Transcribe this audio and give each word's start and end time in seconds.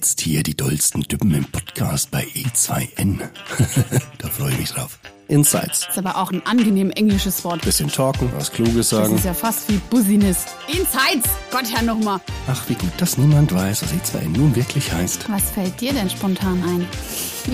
jetzt 0.00 0.22
hier 0.22 0.42
die 0.42 0.56
dollsten 0.56 1.02
Düppen 1.02 1.34
im 1.34 1.44
Podcast 1.44 2.10
bei 2.10 2.24
E2N. 2.24 3.18
da 4.18 4.28
freue 4.28 4.52
ich 4.52 4.58
mich 4.60 4.70
drauf. 4.70 4.98
Insights. 5.28 5.80
Das 5.80 5.90
ist 5.90 5.98
aber 5.98 6.16
auch 6.16 6.32
ein 6.32 6.40
angenehm 6.46 6.90
englisches 6.92 7.44
Wort. 7.44 7.60
Bisschen 7.60 7.90
talken, 7.90 8.32
was 8.34 8.50
Kluges 8.50 8.88
Das 8.88 8.88
sagen. 8.88 9.14
ist 9.16 9.26
ja 9.26 9.34
fast 9.34 9.68
wie 9.68 9.76
Business. 9.90 10.46
Insights! 10.68 11.28
Gott, 11.50 11.70
Herr 11.70 11.82
nochmal. 11.82 12.18
Ach, 12.48 12.66
wie 12.70 12.76
gut, 12.76 12.92
dass 12.96 13.18
niemand 13.18 13.52
weiß, 13.52 13.82
was 13.82 13.92
E2N 13.92 14.38
nun 14.38 14.56
wirklich 14.56 14.90
heißt. 14.90 15.30
Was 15.30 15.50
fällt 15.50 15.78
dir 15.78 15.92
denn 15.92 16.08
spontan 16.08 16.62
ein? 16.62 16.86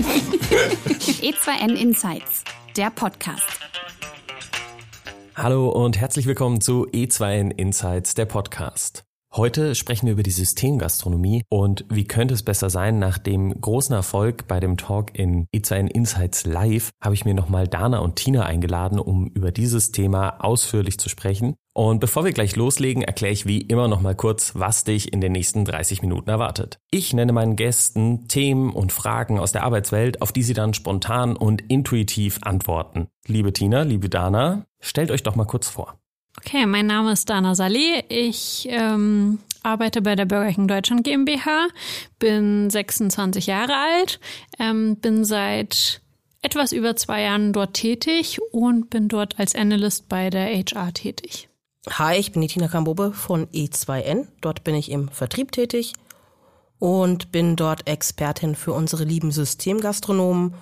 E2N 1.01 1.75
Insights, 1.75 2.45
der 2.77 2.91
Podcast. 2.91 3.43
Hallo 5.35 5.67
und 5.67 5.97
herzlich 5.99 6.25
willkommen 6.27 6.61
zu 6.61 6.87
E2N 6.87 7.51
Insights, 7.51 8.13
der 8.13 8.25
Podcast. 8.25 9.03
Heute 9.33 9.75
sprechen 9.75 10.07
wir 10.07 10.13
über 10.13 10.23
die 10.23 10.31
Systemgastronomie 10.31 11.43
und 11.49 11.85
wie 11.89 12.05
könnte 12.05 12.33
es 12.33 12.43
besser 12.43 12.69
sein, 12.69 12.97
nach 12.97 13.17
dem 13.17 13.59
großen 13.61 13.93
Erfolg 13.93 14.47
bei 14.47 14.59
dem 14.59 14.77
Talk 14.77 15.17
in 15.17 15.45
E2N 15.53 15.87
Insights 15.87 16.45
Live 16.45 16.91
habe 17.03 17.13
ich 17.13 17.25
mir 17.25 17.33
nochmal 17.33 17.67
Dana 17.67 17.99
und 17.99 18.15
Tina 18.15 18.45
eingeladen, 18.45 18.99
um 18.99 19.27
über 19.27 19.51
dieses 19.51 19.91
Thema 19.91 20.43
ausführlich 20.43 20.97
zu 20.97 21.09
sprechen. 21.09 21.55
Und 21.75 21.99
bevor 21.99 22.25
wir 22.25 22.31
gleich 22.31 22.55
loslegen, 22.55 23.03
erkläre 23.03 23.33
ich 23.33 23.45
wie 23.45 23.61
immer 23.61 23.87
nochmal 23.87 24.15
kurz, 24.15 24.53
was 24.55 24.83
dich 24.83 25.13
in 25.13 25.21
den 25.21 25.33
nächsten 25.33 25.65
30 25.65 26.01
Minuten 26.01 26.29
erwartet. 26.29 26.79
Ich 26.89 27.13
nenne 27.13 27.33
meinen 27.33 27.55
Gästen 27.55 28.27
Themen 28.27 28.71
und 28.71 28.91
Fragen 28.91 29.37
aus 29.37 29.51
der 29.51 29.63
Arbeitswelt, 29.63 30.23
auf 30.23 30.31
die 30.31 30.41
sie 30.41 30.55
dann 30.55 30.73
spontan 30.73 31.35
und 31.35 31.61
intuitiv 31.69 32.39
antworten. 32.41 33.09
Liebe 33.27 33.53
Tina, 33.53 33.83
liebe 33.83 34.09
Dana, 34.09 34.65
stellt 34.79 35.11
euch 35.11 35.21
doch 35.21 35.35
mal 35.35 35.45
kurz 35.45 35.69
vor. 35.69 35.99
Okay, 36.37 36.65
mein 36.65 36.85
Name 36.87 37.11
ist 37.11 37.29
Dana 37.29 37.55
Saleh. 37.55 38.03
Ich 38.09 38.67
ähm, 38.69 39.39
arbeite 39.63 40.01
bei 40.01 40.15
der 40.15 40.25
Burger 40.25 40.53
King 40.53 40.67
Deutschland 40.67 41.03
GmbH, 41.03 41.67
bin 42.19 42.69
26 42.69 43.47
Jahre 43.47 43.73
alt, 43.75 44.19
ähm, 44.59 44.97
bin 44.97 45.25
seit 45.25 46.01
etwas 46.41 46.71
über 46.71 46.95
zwei 46.95 47.23
Jahren 47.23 47.53
dort 47.53 47.73
tätig 47.73 48.39
und 48.51 48.89
bin 48.89 49.07
dort 49.09 49.39
als 49.39 49.55
Analyst 49.55 50.07
bei 50.07 50.29
der 50.29 50.47
HR 50.47 50.93
tätig. 50.93 51.49
Hi, 51.89 52.17
ich 52.17 52.31
bin 52.31 52.41
die 52.41 52.47
Tina 52.47 52.67
Kambobe 52.67 53.13
von 53.13 53.47
E2N. 53.47 54.27
Dort 54.41 54.63
bin 54.63 54.75
ich 54.75 54.91
im 54.91 55.09
Vertrieb 55.09 55.51
tätig 55.51 55.93
und 56.79 57.31
bin 57.31 57.55
dort 57.55 57.87
Expertin 57.87 58.55
für 58.55 58.73
unsere 58.73 59.03
lieben 59.03 59.31
Systemgastronomen. 59.31 60.53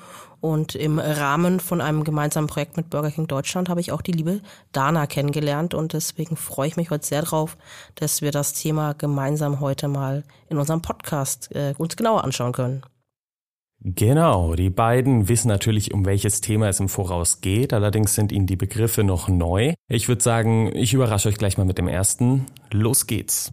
Und 0.46 0.76
im 0.76 1.00
Rahmen 1.00 1.60
von 1.60 1.82
einem 1.82 2.04
gemeinsamen 2.04 2.46
Projekt 2.46 2.78
mit 2.78 2.92
Burger 2.92 3.10
King 3.10 3.26
Deutschland 3.26 3.68
habe 3.68 3.82
ich 3.82 3.92
auch 3.92 4.04
die 4.04 4.12
liebe 4.12 4.42
Dana 4.74 5.08
kennengelernt. 5.08 5.74
Und 5.74 5.94
deswegen 5.94 6.38
freue 6.38 6.68
ich 6.68 6.78
mich 6.78 6.92
heute 6.92 7.04
sehr 7.04 7.24
drauf, 7.24 7.58
dass 7.96 8.22
wir 8.22 8.30
das 8.30 8.54
Thema 8.54 8.94
gemeinsam 8.94 9.60
heute 9.60 9.88
mal 9.88 10.24
in 10.48 10.60
unserem 10.60 10.84
Podcast 10.84 11.50
äh, 11.56 11.74
uns 11.80 11.98
genauer 11.98 12.24
anschauen 12.24 12.52
können. 12.52 12.84
Genau, 13.80 14.54
die 14.54 14.70
beiden 14.70 15.30
wissen 15.30 15.48
natürlich, 15.48 15.96
um 15.96 16.06
welches 16.06 16.42
Thema 16.42 16.70
es 16.70 16.80
im 16.80 16.90
Voraus 16.90 17.42
geht, 17.42 17.74
allerdings 17.74 18.14
sind 18.14 18.32
ihnen 18.32 18.46
die 18.46 18.56
Begriffe 18.56 19.04
noch 19.04 19.28
neu. 19.28 19.74
Ich 19.90 20.08
würde 20.08 20.22
sagen, 20.22 20.70
ich 20.76 20.94
überrasche 20.94 21.28
euch 21.28 21.40
gleich 21.40 21.58
mal 21.58 21.66
mit 21.66 21.80
dem 21.80 21.88
ersten. 21.88 22.46
Los 22.72 23.08
geht's. 23.08 23.52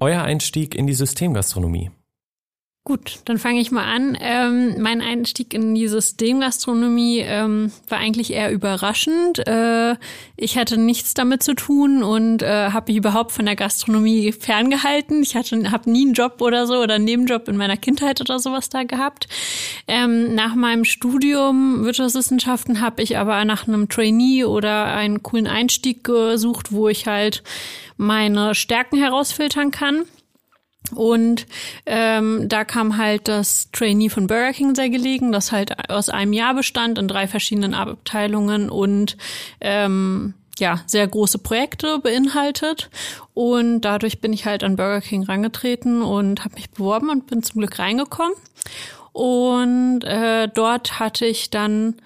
Euer 0.00 0.22
Einstieg 0.22 0.74
in 0.74 0.86
die 0.86 0.94
Systemgastronomie. 0.94 1.90
Gut, 2.88 3.18
dann 3.26 3.36
fange 3.36 3.60
ich 3.60 3.70
mal 3.70 3.84
an. 3.84 4.16
Ähm, 4.18 4.80
mein 4.80 5.02
Einstieg 5.02 5.52
in 5.52 5.74
die 5.74 5.88
Systemgastronomie 5.88 7.18
ähm, 7.18 7.70
war 7.86 7.98
eigentlich 7.98 8.32
eher 8.32 8.50
überraschend. 8.50 9.46
Äh, 9.46 9.96
ich 10.38 10.56
hatte 10.56 10.78
nichts 10.78 11.12
damit 11.12 11.42
zu 11.42 11.52
tun 11.52 12.02
und 12.02 12.40
äh, 12.40 12.70
habe 12.70 12.90
mich 12.90 12.96
überhaupt 12.96 13.32
von 13.32 13.44
der 13.44 13.56
Gastronomie 13.56 14.32
ferngehalten. 14.32 15.22
Ich 15.22 15.36
hatte 15.36 15.70
habe 15.70 15.90
nie 15.90 16.06
einen 16.06 16.14
Job 16.14 16.40
oder 16.40 16.66
so 16.66 16.76
oder 16.76 16.94
einen 16.94 17.04
Nebenjob 17.04 17.46
in 17.48 17.58
meiner 17.58 17.76
Kindheit 17.76 18.22
oder 18.22 18.38
sowas 18.38 18.70
da 18.70 18.84
gehabt. 18.84 19.28
Ähm, 19.86 20.34
nach 20.34 20.54
meinem 20.54 20.86
Studium 20.86 21.84
Wirtschaftswissenschaften 21.84 22.80
habe 22.80 23.02
ich 23.02 23.18
aber 23.18 23.44
nach 23.44 23.68
einem 23.68 23.90
Trainee 23.90 24.44
oder 24.44 24.86
einen 24.86 25.22
coolen 25.22 25.46
Einstieg 25.46 26.04
gesucht, 26.04 26.72
wo 26.72 26.88
ich 26.88 27.06
halt 27.06 27.42
meine 27.98 28.54
Stärken 28.54 28.96
herausfiltern 28.96 29.72
kann. 29.72 30.06
Und 30.94 31.46
ähm, 31.86 32.48
da 32.48 32.64
kam 32.64 32.96
halt 32.96 33.28
das 33.28 33.70
Trainee 33.72 34.08
von 34.08 34.26
Burger 34.26 34.52
King 34.52 34.74
sehr 34.74 34.88
gelegen, 34.88 35.32
das 35.32 35.52
halt 35.52 35.90
aus 35.90 36.08
einem 36.08 36.32
Jahr 36.32 36.54
bestand 36.54 36.98
in 36.98 37.08
drei 37.08 37.26
verschiedenen 37.26 37.74
Abteilungen 37.74 38.70
und 38.70 39.16
ähm, 39.60 40.34
ja, 40.58 40.80
sehr 40.86 41.06
große 41.06 41.38
Projekte 41.38 41.98
beinhaltet. 41.98 42.90
Und 43.34 43.82
dadurch 43.82 44.20
bin 44.20 44.32
ich 44.32 44.46
halt 44.46 44.64
an 44.64 44.76
Burger 44.76 45.00
King 45.00 45.24
rangetreten 45.24 46.02
und 46.02 46.44
habe 46.44 46.54
mich 46.54 46.70
beworben 46.70 47.10
und 47.10 47.26
bin 47.26 47.42
zum 47.42 47.60
Glück 47.60 47.78
reingekommen. 47.78 48.34
Und 49.12 50.04
äh, 50.04 50.48
dort 50.48 50.98
hatte 51.00 51.26
ich 51.26 51.50
dann 51.50 51.96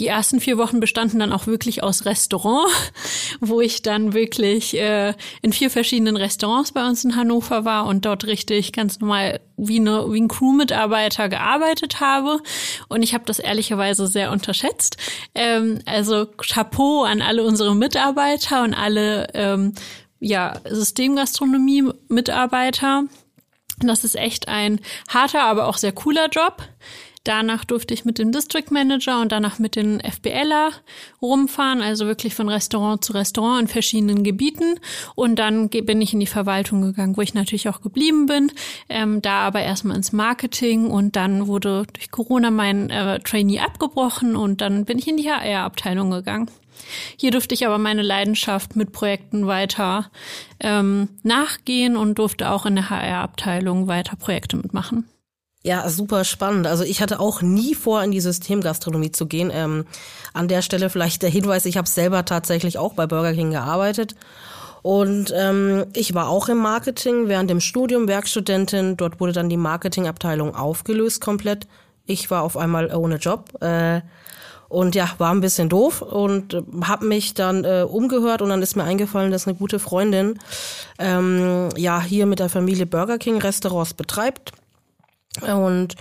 die 0.00 0.08
ersten 0.08 0.40
vier 0.40 0.58
Wochen 0.58 0.80
bestanden 0.80 1.20
dann 1.20 1.32
auch 1.32 1.46
wirklich 1.46 1.84
aus 1.84 2.04
Restaurant, 2.04 2.68
wo 3.40 3.60
ich 3.60 3.82
dann 3.82 4.12
wirklich 4.12 4.76
äh, 4.76 5.14
in 5.40 5.52
vier 5.52 5.70
verschiedenen 5.70 6.16
Restaurants 6.16 6.72
bei 6.72 6.84
uns 6.86 7.04
in 7.04 7.14
Hannover 7.14 7.64
war 7.64 7.86
und 7.86 8.04
dort 8.04 8.24
richtig 8.24 8.72
ganz 8.72 8.98
normal 8.98 9.38
wie, 9.56 9.78
eine, 9.78 10.12
wie 10.12 10.20
ein 10.20 10.26
Crewmitarbeiter 10.28 11.28
gearbeitet 11.28 12.00
habe. 12.00 12.40
Und 12.88 13.04
ich 13.04 13.14
habe 13.14 13.22
das 13.24 13.38
ehrlicherweise 13.38 14.08
sehr 14.08 14.32
unterschätzt. 14.32 14.96
Ähm, 15.34 15.78
also 15.86 16.26
Chapeau 16.26 17.04
an 17.04 17.22
alle 17.22 17.44
unsere 17.44 17.76
Mitarbeiter 17.76 18.64
und 18.64 18.74
alle 18.74 19.28
ähm, 19.34 19.74
ja, 20.18 20.54
Systemgastronomie-Mitarbeiter. 20.68 23.04
Das 23.78 24.02
ist 24.04 24.16
echt 24.16 24.48
ein 24.48 24.80
harter, 25.08 25.42
aber 25.42 25.68
auch 25.68 25.76
sehr 25.76 25.92
cooler 25.92 26.28
Job. 26.28 26.62
Danach 27.24 27.64
durfte 27.64 27.94
ich 27.94 28.04
mit 28.04 28.18
dem 28.18 28.32
District 28.32 28.70
Manager 28.70 29.22
und 29.22 29.32
danach 29.32 29.58
mit 29.58 29.76
den 29.76 30.00
FBLer 30.00 30.72
rumfahren, 31.22 31.80
also 31.80 32.06
wirklich 32.06 32.34
von 32.34 32.50
Restaurant 32.50 33.02
zu 33.02 33.14
Restaurant 33.14 33.62
in 33.62 33.68
verschiedenen 33.68 34.24
Gebieten. 34.24 34.78
Und 35.14 35.38
dann 35.38 35.70
bin 35.70 36.02
ich 36.02 36.12
in 36.12 36.20
die 36.20 36.26
Verwaltung 36.26 36.82
gegangen, 36.82 37.16
wo 37.16 37.22
ich 37.22 37.32
natürlich 37.32 37.68
auch 37.70 37.80
geblieben 37.80 38.26
bin. 38.26 38.52
Ähm, 38.90 39.22
da 39.22 39.40
aber 39.40 39.60
erstmal 39.60 39.96
ins 39.96 40.12
Marketing 40.12 40.90
und 40.90 41.16
dann 41.16 41.46
wurde 41.46 41.86
durch 41.94 42.10
Corona 42.10 42.50
mein 42.50 42.90
äh, 42.90 43.18
Trainee 43.20 43.60
abgebrochen 43.60 44.36
und 44.36 44.60
dann 44.60 44.84
bin 44.84 44.98
ich 44.98 45.08
in 45.08 45.16
die 45.16 45.30
HR-Abteilung 45.30 46.10
gegangen. 46.10 46.50
Hier 47.16 47.30
durfte 47.30 47.54
ich 47.54 47.64
aber 47.64 47.78
meine 47.78 48.02
Leidenschaft 48.02 48.76
mit 48.76 48.92
Projekten 48.92 49.46
weiter 49.46 50.10
ähm, 50.60 51.08
nachgehen 51.22 51.96
und 51.96 52.18
durfte 52.18 52.50
auch 52.50 52.66
in 52.66 52.74
der 52.74 52.90
HR-Abteilung 52.90 53.86
weiter 53.86 54.16
Projekte 54.16 54.58
mitmachen. 54.58 55.08
Ja, 55.66 55.88
super 55.88 56.24
spannend. 56.24 56.66
Also 56.66 56.84
ich 56.84 57.00
hatte 57.00 57.18
auch 57.20 57.40
nie 57.40 57.74
vor, 57.74 58.02
in 58.02 58.10
die 58.10 58.20
Systemgastronomie 58.20 59.12
zu 59.12 59.24
gehen. 59.24 59.50
Ähm, 59.50 59.86
an 60.34 60.46
der 60.46 60.60
Stelle 60.60 60.90
vielleicht 60.90 61.22
der 61.22 61.30
Hinweis, 61.30 61.64
ich 61.64 61.78
habe 61.78 61.88
selber 61.88 62.26
tatsächlich 62.26 62.76
auch 62.76 62.92
bei 62.92 63.06
Burger 63.06 63.32
King 63.32 63.50
gearbeitet. 63.50 64.14
Und 64.82 65.32
ähm, 65.34 65.86
ich 65.94 66.12
war 66.12 66.28
auch 66.28 66.50
im 66.50 66.58
Marketing 66.58 67.28
während 67.28 67.48
dem 67.48 67.60
Studium 67.60 68.08
Werkstudentin. 68.08 68.98
Dort 68.98 69.20
wurde 69.20 69.32
dann 69.32 69.48
die 69.48 69.56
Marketingabteilung 69.56 70.54
aufgelöst 70.54 71.22
komplett. 71.22 71.66
Ich 72.04 72.30
war 72.30 72.42
auf 72.42 72.58
einmal 72.58 72.94
ohne 72.94 73.16
Job. 73.16 73.62
Äh, 73.62 74.02
und 74.68 74.94
ja, 74.94 75.08
war 75.16 75.30
ein 75.30 75.40
bisschen 75.40 75.70
doof 75.70 76.02
und 76.02 76.62
habe 76.82 77.06
mich 77.06 77.32
dann 77.32 77.64
äh, 77.64 77.86
umgehört 77.88 78.42
und 78.42 78.50
dann 78.50 78.60
ist 78.60 78.76
mir 78.76 78.84
eingefallen, 78.84 79.30
dass 79.30 79.46
eine 79.46 79.56
gute 79.56 79.78
Freundin 79.78 80.38
ähm, 80.98 81.70
ja 81.76 82.02
hier 82.02 82.26
mit 82.26 82.40
der 82.40 82.50
Familie 82.50 82.84
Burger 82.84 83.16
King 83.16 83.38
Restaurants 83.38 83.94
betreibt 83.94 84.52
und 85.42 85.94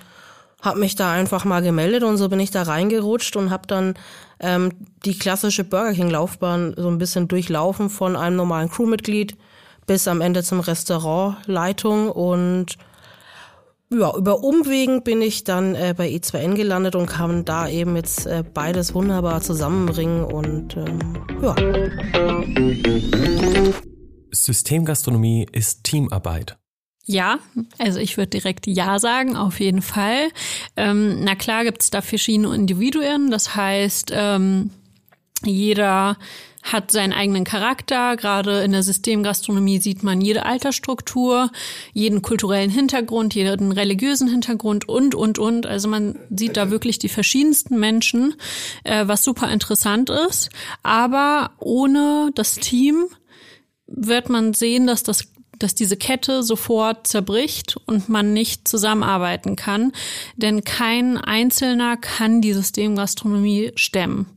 habe 0.61 0.79
mich 0.79 0.95
da 0.95 1.11
einfach 1.11 1.43
mal 1.43 1.61
gemeldet 1.61 2.03
und 2.03 2.17
so 2.17 2.29
bin 2.29 2.39
ich 2.39 2.51
da 2.51 2.63
reingerutscht 2.63 3.35
und 3.35 3.49
habe 3.49 3.67
dann 3.67 3.95
ähm, 4.39 4.71
die 5.03 5.17
klassische 5.17 5.63
Burger 5.63 5.93
King 5.93 6.09
Laufbahn 6.09 6.73
so 6.77 6.87
ein 6.87 6.97
bisschen 6.97 7.27
durchlaufen 7.27 7.89
von 7.89 8.15
einem 8.15 8.37
normalen 8.37 8.69
Crewmitglied 8.69 9.37
bis 9.85 10.07
am 10.07 10.21
Ende 10.21 10.43
zum 10.43 10.61
Restaurantleitung 10.61 12.09
und 12.09 12.77
ja, 13.89 14.15
über 14.15 14.43
Umwegen 14.43 15.03
bin 15.03 15.21
ich 15.21 15.43
dann 15.43 15.75
äh, 15.75 15.93
bei 15.95 16.09
E2N 16.09 16.55
gelandet 16.55 16.95
und 16.95 17.07
kann 17.07 17.45
da 17.45 17.67
eben 17.67 17.95
jetzt 17.95 18.25
äh, 18.25 18.43
beides 18.43 18.95
wunderbar 18.95 19.41
zusammenbringen 19.41 20.23
und 20.23 20.77
ähm, 20.77 20.99
ja. 21.41 21.55
Systemgastronomie 24.31 25.45
ist 25.51 25.83
Teamarbeit. 25.83 26.57
Ja, 27.05 27.39
also 27.79 27.99
ich 27.99 28.15
würde 28.17 28.29
direkt 28.29 28.65
Ja 28.65 28.97
sagen, 28.97 29.35
auf 29.35 29.59
jeden 29.59 29.81
Fall. 29.81 30.29
Ähm, 30.77 31.23
na 31.23 31.35
klar 31.35 31.65
gibt's 31.65 31.89
da 31.89 32.01
verschiedene 32.01 32.55
Individuen, 32.55 33.29
das 33.29 33.55
heißt, 33.55 34.11
ähm, 34.13 34.69
jeder 35.43 36.17
hat 36.63 36.91
seinen 36.91 37.11
eigenen 37.11 37.43
Charakter. 37.43 38.15
Gerade 38.15 38.63
in 38.63 38.71
der 38.71 38.83
Systemgastronomie 38.83 39.79
sieht 39.79 40.01
man 40.01 40.21
jede 40.21 40.45
Altersstruktur, 40.45 41.51
jeden 41.91 42.21
kulturellen 42.21 42.69
Hintergrund, 42.69 43.35
jeden 43.35 43.73
religiösen 43.73 44.29
Hintergrund 44.29 44.87
und, 44.87 45.13
und, 45.13 45.37
und. 45.37 45.65
Also 45.65 45.89
man 45.89 46.17
sieht 46.29 46.55
da 46.55 46.71
wirklich 46.71 46.99
die 46.99 47.09
verschiedensten 47.09 47.79
Menschen, 47.79 48.35
äh, 48.85 49.05
was 49.07 49.25
super 49.25 49.51
interessant 49.51 50.09
ist. 50.09 50.49
Aber 50.81 51.51
ohne 51.59 52.31
das 52.33 52.55
Team 52.55 53.07
wird 53.85 54.29
man 54.29 54.53
sehen, 54.53 54.87
dass 54.87 55.03
das 55.03 55.32
dass 55.63 55.73
diese 55.75 55.97
Kette 55.97 56.43
sofort 56.43 57.07
zerbricht 57.07 57.77
und 57.85 58.09
man 58.09 58.33
nicht 58.33 58.67
zusammenarbeiten 58.67 59.55
kann. 59.55 59.93
Denn 60.35 60.63
kein 60.63 61.17
Einzelner 61.17 61.97
kann 61.97 62.41
die 62.41 62.53
Systemgastronomie 62.53 63.71
stemmen. 63.75 64.27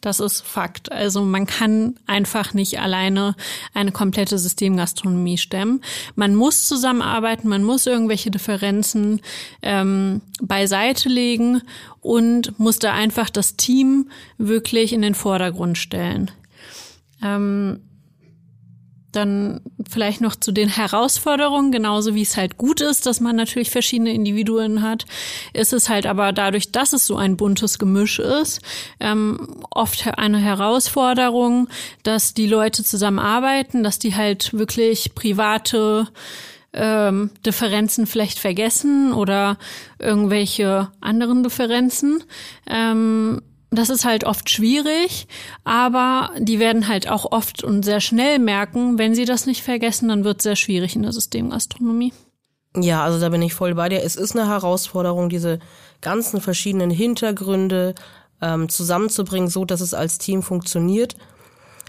Das 0.00 0.20
ist 0.20 0.42
Fakt. 0.42 0.92
Also 0.92 1.22
man 1.22 1.46
kann 1.46 1.98
einfach 2.06 2.54
nicht 2.54 2.78
alleine 2.78 3.34
eine 3.74 3.90
komplette 3.90 4.38
Systemgastronomie 4.38 5.36
stemmen. 5.36 5.80
Man 6.14 6.36
muss 6.36 6.68
zusammenarbeiten, 6.68 7.48
man 7.48 7.64
muss 7.64 7.86
irgendwelche 7.86 8.30
Differenzen 8.30 9.20
ähm, 9.62 10.20
beiseite 10.40 11.08
legen 11.08 11.62
und 12.00 12.56
muss 12.60 12.78
da 12.78 12.92
einfach 12.92 13.30
das 13.30 13.56
Team 13.56 14.10
wirklich 14.38 14.92
in 14.92 15.02
den 15.02 15.16
Vordergrund 15.16 15.76
stellen. 15.76 16.30
Ähm, 17.20 17.80
dann 19.16 19.60
vielleicht 19.88 20.20
noch 20.20 20.36
zu 20.36 20.52
den 20.52 20.68
Herausforderungen, 20.68 21.72
genauso 21.72 22.14
wie 22.14 22.22
es 22.22 22.36
halt 22.36 22.56
gut 22.56 22.80
ist, 22.80 23.06
dass 23.06 23.20
man 23.20 23.36
natürlich 23.36 23.70
verschiedene 23.70 24.12
Individuen 24.12 24.82
hat, 24.82 25.06
ist 25.52 25.72
es 25.72 25.88
halt 25.88 26.06
aber 26.06 26.32
dadurch, 26.32 26.72
dass 26.72 26.92
es 26.92 27.06
so 27.06 27.16
ein 27.16 27.36
buntes 27.36 27.78
Gemisch 27.78 28.18
ist, 28.18 28.60
ähm, 29.00 29.64
oft 29.70 30.06
eine 30.18 30.38
Herausforderung, 30.38 31.68
dass 32.02 32.34
die 32.34 32.46
Leute 32.46 32.84
zusammenarbeiten, 32.84 33.82
dass 33.82 33.98
die 33.98 34.14
halt 34.14 34.52
wirklich 34.52 35.14
private 35.14 36.08
ähm, 36.72 37.30
Differenzen 37.44 38.06
vielleicht 38.06 38.38
vergessen 38.38 39.12
oder 39.12 39.58
irgendwelche 39.98 40.90
anderen 41.00 41.42
Differenzen. 41.42 42.22
Ähm, 42.68 43.42
das 43.70 43.90
ist 43.90 44.04
halt 44.04 44.24
oft 44.24 44.48
schwierig, 44.48 45.26
aber 45.64 46.30
die 46.38 46.58
werden 46.58 46.88
halt 46.88 47.08
auch 47.08 47.30
oft 47.32 47.64
und 47.64 47.84
sehr 47.84 48.00
schnell 48.00 48.38
merken, 48.38 48.98
wenn 48.98 49.14
sie 49.14 49.24
das 49.24 49.46
nicht 49.46 49.62
vergessen, 49.62 50.08
dann 50.08 50.24
wird 50.24 50.38
es 50.38 50.44
sehr 50.44 50.56
schwierig 50.56 50.96
in 50.96 51.02
der 51.02 51.12
Systemgastronomie. 51.12 52.12
Ja, 52.76 53.02
also 53.02 53.18
da 53.18 53.28
bin 53.30 53.42
ich 53.42 53.54
voll 53.54 53.74
bei 53.74 53.88
dir. 53.88 54.02
Es 54.02 54.16
ist 54.16 54.36
eine 54.36 54.48
Herausforderung, 54.48 55.28
diese 55.28 55.58
ganzen 56.00 56.40
verschiedenen 56.40 56.90
Hintergründe 56.90 57.94
ähm, 58.42 58.68
zusammenzubringen, 58.68 59.48
so 59.48 59.64
dass 59.64 59.80
es 59.80 59.94
als 59.94 60.18
Team 60.18 60.42
funktioniert. 60.42 61.16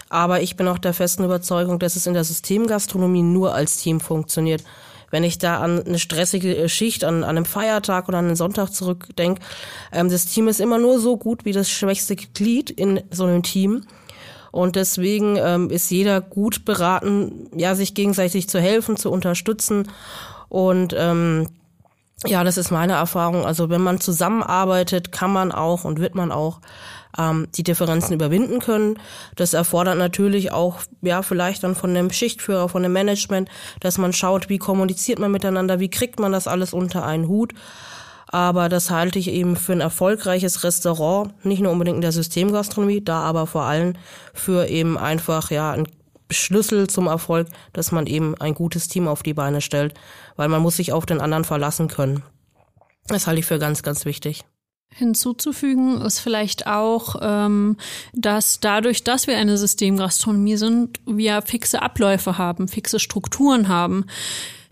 Aber 0.08 0.40
ich 0.40 0.56
bin 0.56 0.66
auch 0.68 0.78
der 0.78 0.94
festen 0.94 1.24
Überzeugung, 1.24 1.78
dass 1.78 1.96
es 1.96 2.06
in 2.06 2.14
der 2.14 2.24
Systemgastronomie 2.24 3.22
nur 3.22 3.54
als 3.54 3.76
Team 3.76 4.00
funktioniert. 4.00 4.64
Wenn 5.10 5.24
ich 5.24 5.38
da 5.38 5.60
an 5.60 5.82
eine 5.82 5.98
stressige 5.98 6.56
äh, 6.56 6.68
Schicht, 6.68 7.04
an, 7.04 7.24
an 7.24 7.36
einem 7.36 7.44
Feiertag 7.44 8.08
oder 8.08 8.18
an 8.18 8.26
einen 8.26 8.36
Sonntag 8.36 8.70
zurückdenke, 8.70 9.40
ähm, 9.92 10.10
das 10.10 10.26
Team 10.26 10.48
ist 10.48 10.60
immer 10.60 10.78
nur 10.78 11.00
so 11.00 11.16
gut 11.16 11.44
wie 11.44 11.52
das 11.52 11.70
schwächste 11.70 12.16
Glied 12.16 12.70
in 12.70 13.00
so 13.10 13.24
einem 13.24 13.42
Team. 13.42 13.84
Und 14.50 14.76
deswegen 14.76 15.36
ähm, 15.36 15.70
ist 15.70 15.90
jeder 15.90 16.20
gut 16.20 16.64
beraten, 16.64 17.48
ja, 17.54 17.74
sich 17.74 17.94
gegenseitig 17.94 18.48
zu 18.48 18.60
helfen, 18.60 18.96
zu 18.96 19.10
unterstützen. 19.10 19.88
Und 20.48 20.94
ähm, 20.96 21.48
ja, 22.26 22.42
das 22.44 22.56
ist 22.56 22.70
meine 22.70 22.94
Erfahrung. 22.94 23.44
Also 23.44 23.70
wenn 23.70 23.82
man 23.82 24.00
zusammenarbeitet, 24.00 25.12
kann 25.12 25.32
man 25.32 25.52
auch 25.52 25.84
und 25.84 26.00
wird 26.00 26.14
man 26.14 26.32
auch 26.32 26.60
ähm, 27.16 27.48
die 27.54 27.62
Differenzen 27.62 28.14
überwinden 28.14 28.60
können. 28.60 28.98
Das 29.36 29.54
erfordert 29.54 29.98
natürlich 29.98 30.52
auch, 30.52 30.80
ja, 31.00 31.22
vielleicht 31.22 31.62
dann 31.62 31.74
von 31.74 31.94
dem 31.94 32.10
Schichtführer, 32.10 32.68
von 32.68 32.82
dem 32.82 32.92
Management, 32.92 33.48
dass 33.80 33.98
man 33.98 34.12
schaut, 34.12 34.48
wie 34.48 34.58
kommuniziert 34.58 35.18
man 35.18 35.30
miteinander, 35.30 35.80
wie 35.80 35.90
kriegt 35.90 36.20
man 36.20 36.32
das 36.32 36.46
alles 36.46 36.72
unter 36.72 37.04
einen 37.04 37.28
Hut. 37.28 37.54
Aber 38.30 38.68
das 38.68 38.90
halte 38.90 39.18
ich 39.18 39.28
eben 39.28 39.56
für 39.56 39.72
ein 39.72 39.80
erfolgreiches 39.80 40.62
Restaurant, 40.62 41.32
nicht 41.46 41.62
nur 41.62 41.72
unbedingt 41.72 41.96
in 41.96 42.02
der 42.02 42.12
Systemgastronomie, 42.12 43.02
da 43.02 43.20
aber 43.20 43.46
vor 43.46 43.62
allem 43.62 43.94
für 44.34 44.68
eben 44.68 44.98
einfach, 44.98 45.50
ja, 45.50 45.72
ein 45.72 45.88
Schlüssel 46.30 46.88
zum 46.88 47.06
Erfolg, 47.06 47.48
dass 47.72 47.90
man 47.90 48.06
eben 48.06 48.34
ein 48.38 48.52
gutes 48.54 48.88
Team 48.88 49.08
auf 49.08 49.22
die 49.22 49.32
Beine 49.32 49.62
stellt, 49.62 49.94
weil 50.36 50.48
man 50.48 50.60
muss 50.60 50.76
sich 50.76 50.92
auf 50.92 51.06
den 51.06 51.22
anderen 51.22 51.44
verlassen 51.44 51.88
können. 51.88 52.22
Das 53.06 53.26
halte 53.26 53.40
ich 53.40 53.46
für 53.46 53.58
ganz, 53.58 53.82
ganz 53.82 54.04
wichtig. 54.04 54.44
Hinzuzufügen 54.98 56.00
ist 56.00 56.18
vielleicht 56.18 56.66
auch, 56.66 57.16
ähm, 57.22 57.76
dass 58.14 58.58
dadurch, 58.58 59.04
dass 59.04 59.28
wir 59.28 59.36
eine 59.36 59.56
Systemgastronomie 59.56 60.56
sind, 60.56 60.98
wir 61.06 61.40
fixe 61.42 61.82
Abläufe 61.82 62.36
haben, 62.36 62.66
fixe 62.66 62.98
Strukturen 62.98 63.68
haben 63.68 64.06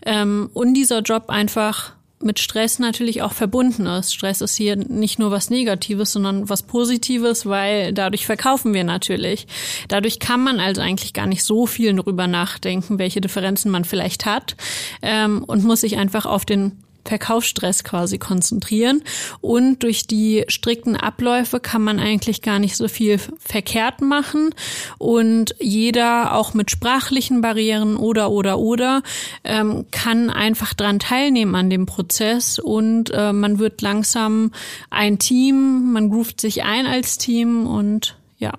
ähm, 0.05 0.49
und 0.53 0.73
dieser 0.73 0.99
Job 0.99 1.29
einfach 1.29 1.93
mit 2.21 2.39
Stress 2.39 2.79
natürlich 2.79 3.21
auch 3.21 3.33
verbunden 3.33 3.85
ist. 3.85 4.13
Stress 4.13 4.41
ist 4.41 4.55
hier 4.55 4.75
nicht 4.75 5.19
nur 5.19 5.31
was 5.31 5.49
Negatives, 5.49 6.11
sondern 6.11 6.49
was 6.49 6.63
Positives, 6.63 7.45
weil 7.45 7.93
dadurch 7.93 8.25
verkaufen 8.25 8.73
wir 8.73 8.83
natürlich. 8.83 9.47
Dadurch 9.87 10.19
kann 10.19 10.43
man 10.43 10.59
also 10.59 10.81
eigentlich 10.81 11.13
gar 11.13 11.27
nicht 11.27 11.43
so 11.43 11.67
viel 11.67 11.93
darüber 11.93 12.27
nachdenken, 12.27 12.99
welche 12.99 13.21
Differenzen 13.21 13.71
man 13.71 13.85
vielleicht 13.85 14.25
hat 14.25 14.55
ähm, 15.01 15.43
und 15.45 15.63
muss 15.63 15.81
sich 15.81 15.97
einfach 15.97 16.25
auf 16.25 16.43
den 16.43 16.83
Verkaufsstress 17.07 17.83
quasi 17.83 18.17
konzentrieren. 18.17 19.03
Und 19.41 19.83
durch 19.83 20.07
die 20.07 20.45
strikten 20.47 20.95
Abläufe 20.95 21.59
kann 21.59 21.81
man 21.81 21.99
eigentlich 21.99 22.41
gar 22.41 22.59
nicht 22.59 22.75
so 22.75 22.87
viel 22.87 23.19
verkehrt 23.39 24.01
machen. 24.01 24.53
Und 24.97 25.55
jeder, 25.59 26.35
auch 26.35 26.53
mit 26.53 26.71
sprachlichen 26.71 27.41
Barrieren 27.41 27.95
oder, 27.95 28.29
oder, 28.31 28.59
oder, 28.59 29.01
ähm, 29.43 29.85
kann 29.91 30.29
einfach 30.29 30.73
dran 30.73 30.99
teilnehmen 30.99 31.55
an 31.55 31.69
dem 31.69 31.85
Prozess. 31.85 32.59
Und 32.59 33.11
äh, 33.13 33.33
man 33.33 33.59
wird 33.59 33.81
langsam 33.81 34.51
ein 34.89 35.19
Team, 35.19 35.93
man 35.93 36.11
ruft 36.11 36.41
sich 36.41 36.63
ein 36.63 36.85
als 36.85 37.17
Team 37.17 37.67
und 37.67 38.17
ja, 38.37 38.53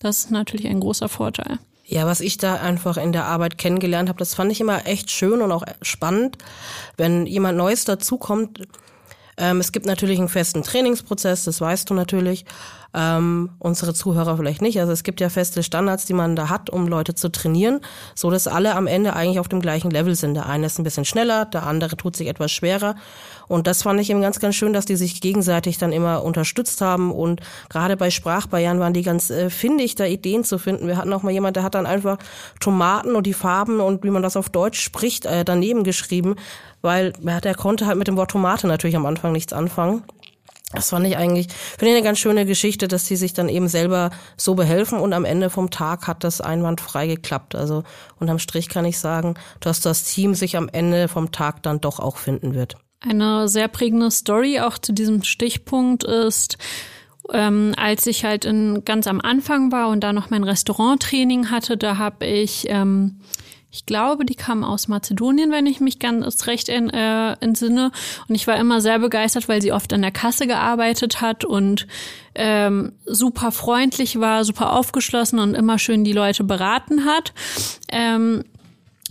das 0.00 0.18
ist 0.18 0.30
natürlich 0.30 0.66
ein 0.66 0.80
großer 0.80 1.08
Vorteil. 1.08 1.58
Ja, 1.92 2.06
was 2.06 2.22
ich 2.22 2.38
da 2.38 2.54
einfach 2.54 2.96
in 2.96 3.12
der 3.12 3.26
Arbeit 3.26 3.58
kennengelernt 3.58 4.08
habe, 4.08 4.18
das 4.18 4.34
fand 4.34 4.50
ich 4.50 4.62
immer 4.62 4.86
echt 4.86 5.10
schön 5.10 5.42
und 5.42 5.52
auch 5.52 5.62
spannend, 5.82 6.38
wenn 6.96 7.26
jemand 7.26 7.58
Neues 7.58 7.84
dazukommt. 7.84 8.62
Ähm, 9.42 9.58
es 9.58 9.72
gibt 9.72 9.86
natürlich 9.86 10.20
einen 10.20 10.28
festen 10.28 10.62
Trainingsprozess, 10.62 11.44
das 11.44 11.60
weißt 11.60 11.90
du 11.90 11.94
natürlich. 11.94 12.44
Ähm, 12.94 13.48
unsere 13.58 13.94
Zuhörer 13.94 14.36
vielleicht 14.36 14.60
nicht. 14.60 14.78
Also 14.78 14.92
es 14.92 15.02
gibt 15.02 15.20
ja 15.20 15.30
feste 15.30 15.62
Standards, 15.62 16.04
die 16.04 16.12
man 16.12 16.36
da 16.36 16.50
hat, 16.50 16.68
um 16.68 16.86
Leute 16.86 17.14
zu 17.14 17.30
trainieren, 17.30 17.80
so 18.14 18.30
dass 18.30 18.46
alle 18.46 18.76
am 18.76 18.86
Ende 18.86 19.14
eigentlich 19.14 19.40
auf 19.40 19.48
dem 19.48 19.60
gleichen 19.60 19.90
Level 19.90 20.14
sind. 20.14 20.34
Der 20.34 20.46
eine 20.46 20.66
ist 20.66 20.78
ein 20.78 20.84
bisschen 20.84 21.06
schneller, 21.06 21.46
der 21.46 21.62
andere 21.66 21.96
tut 21.96 22.16
sich 22.16 22.28
etwas 22.28 22.52
schwerer. 22.52 22.94
Und 23.48 23.66
das 23.66 23.82
fand 23.82 23.98
ich 23.98 24.10
eben 24.10 24.20
ganz, 24.20 24.40
ganz 24.40 24.56
schön, 24.56 24.74
dass 24.74 24.84
die 24.84 24.96
sich 24.96 25.22
gegenseitig 25.22 25.78
dann 25.78 25.90
immer 25.90 26.22
unterstützt 26.22 26.82
haben. 26.82 27.10
Und 27.10 27.40
gerade 27.70 27.96
bei 27.96 28.10
Sprachbarrieren 28.10 28.78
waren 28.78 28.92
die 28.92 29.02
ganz 29.02 29.30
äh, 29.30 29.48
findig, 29.48 29.94
da 29.94 30.04
Ideen 30.04 30.44
zu 30.44 30.58
finden. 30.58 30.86
Wir 30.86 30.98
hatten 30.98 31.12
auch 31.14 31.22
mal 31.22 31.32
jemand, 31.32 31.56
der 31.56 31.62
hat 31.62 31.74
dann 31.74 31.86
einfach 31.86 32.18
Tomaten 32.60 33.16
und 33.16 33.26
die 33.26 33.32
Farben 33.32 33.80
und 33.80 34.04
wie 34.04 34.10
man 34.10 34.22
das 34.22 34.36
auf 34.36 34.50
Deutsch 34.50 34.80
spricht, 34.80 35.24
äh, 35.24 35.46
daneben 35.46 35.82
geschrieben, 35.82 36.36
weil 36.82 37.12
ja, 37.22 37.40
der 37.40 37.54
konnte 37.54 37.86
halt 37.86 37.98
mit 37.98 38.08
dem 38.08 38.16
Wort 38.16 38.32
Tomate 38.32 38.66
natürlich 38.66 38.96
am 38.96 39.06
Anfang 39.06 39.32
nichts 39.32 39.52
anfangen. 39.52 40.04
Das 40.72 40.90
fand 40.90 41.06
ich 41.06 41.16
eigentlich, 41.16 41.48
finde 41.52 41.90
ich 41.90 41.96
eine 41.96 42.04
ganz 42.04 42.18
schöne 42.18 42.46
Geschichte, 42.46 42.88
dass 42.88 43.06
sie 43.06 43.16
sich 43.16 43.34
dann 43.34 43.48
eben 43.48 43.68
selber 43.68 44.10
so 44.36 44.54
behelfen 44.54 44.98
und 44.98 45.12
am 45.12 45.24
Ende 45.24 45.50
vom 45.50 45.70
Tag 45.70 46.06
hat 46.06 46.24
das 46.24 46.40
einwandfrei 46.40 47.06
geklappt. 47.06 47.54
Also 47.54 47.84
unterm 48.18 48.38
Strich 48.38 48.68
kann 48.68 48.86
ich 48.86 48.98
sagen, 48.98 49.34
dass 49.60 49.80
das 49.80 50.04
Team 50.04 50.34
sich 50.34 50.56
am 50.56 50.68
Ende 50.70 51.08
vom 51.08 51.30
Tag 51.30 51.62
dann 51.62 51.80
doch 51.80 52.00
auch 52.00 52.16
finden 52.16 52.54
wird. 52.54 52.76
Eine 53.00 53.48
sehr 53.48 53.68
prägende 53.68 54.10
Story 54.10 54.60
auch 54.60 54.78
zu 54.78 54.92
diesem 54.92 55.24
Stichpunkt 55.24 56.04
ist, 56.04 56.56
ähm, 57.32 57.74
als 57.76 58.06
ich 58.06 58.24
halt 58.24 58.44
in, 58.44 58.84
ganz 58.84 59.06
am 59.06 59.20
Anfang 59.20 59.72
war 59.72 59.88
und 59.88 60.00
da 60.00 60.12
noch 60.12 60.30
mein 60.30 60.44
Restauranttraining 60.44 61.50
hatte, 61.50 61.76
da 61.76 61.98
habe 61.98 62.26
ich 62.26 62.66
ähm, 62.68 63.20
ich 63.72 63.86
glaube, 63.86 64.26
die 64.26 64.34
kam 64.34 64.64
aus 64.64 64.86
Mazedonien, 64.86 65.50
wenn 65.50 65.64
ich 65.66 65.80
mich 65.80 65.98
ganz 65.98 66.46
recht 66.46 66.68
in, 66.68 66.90
äh, 66.90 67.32
entsinne. 67.40 67.90
Und 68.28 68.34
ich 68.34 68.46
war 68.46 68.56
immer 68.58 68.82
sehr 68.82 68.98
begeistert, 68.98 69.48
weil 69.48 69.62
sie 69.62 69.72
oft 69.72 69.94
an 69.94 70.02
der 70.02 70.10
Kasse 70.10 70.46
gearbeitet 70.46 71.22
hat 71.22 71.46
und 71.46 71.86
ähm, 72.34 72.92
super 73.06 73.50
freundlich 73.50 74.20
war, 74.20 74.44
super 74.44 74.74
aufgeschlossen 74.74 75.38
und 75.38 75.54
immer 75.54 75.78
schön 75.78 76.04
die 76.04 76.12
Leute 76.12 76.44
beraten 76.44 77.06
hat. 77.06 77.32
Ähm, 77.88 78.44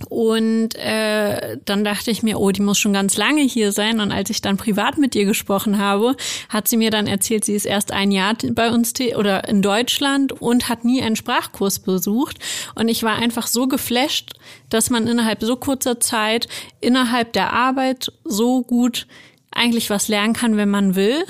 und 0.09 0.75
äh, 0.75 1.57
dann 1.65 1.83
dachte 1.83 2.11
ich 2.11 2.23
mir, 2.23 2.39
oh, 2.39 2.51
die 2.51 2.61
muss 2.61 2.79
schon 2.79 2.93
ganz 2.93 3.17
lange 3.17 3.41
hier 3.41 3.71
sein. 3.71 3.99
Und 3.99 4.11
als 4.11 4.29
ich 4.29 4.41
dann 4.41 4.57
privat 4.57 4.97
mit 4.97 5.15
ihr 5.15 5.25
gesprochen 5.25 5.77
habe, 5.77 6.15
hat 6.49 6.67
sie 6.67 6.77
mir 6.77 6.91
dann 6.91 7.07
erzählt, 7.07 7.45
sie 7.45 7.55
ist 7.55 7.65
erst 7.65 7.91
ein 7.91 8.11
Jahr 8.11 8.35
bei 8.51 8.69
uns 8.69 8.93
oder 9.15 9.47
in 9.47 9.61
Deutschland 9.61 10.31
und 10.33 10.69
hat 10.69 10.85
nie 10.85 11.01
einen 11.01 11.15
Sprachkurs 11.15 11.79
besucht. 11.79 12.39
Und 12.75 12.87
ich 12.87 13.03
war 13.03 13.15
einfach 13.15 13.47
so 13.47 13.67
geflasht, 13.67 14.33
dass 14.69 14.89
man 14.89 15.07
innerhalb 15.07 15.41
so 15.41 15.55
kurzer 15.55 15.99
Zeit, 15.99 16.47
innerhalb 16.79 17.33
der 17.33 17.53
Arbeit 17.53 18.11
so 18.23 18.61
gut 18.61 19.07
eigentlich 19.51 19.89
was 19.89 20.07
lernen 20.07 20.33
kann, 20.33 20.57
wenn 20.57 20.69
man 20.69 20.95
will. 20.95 21.23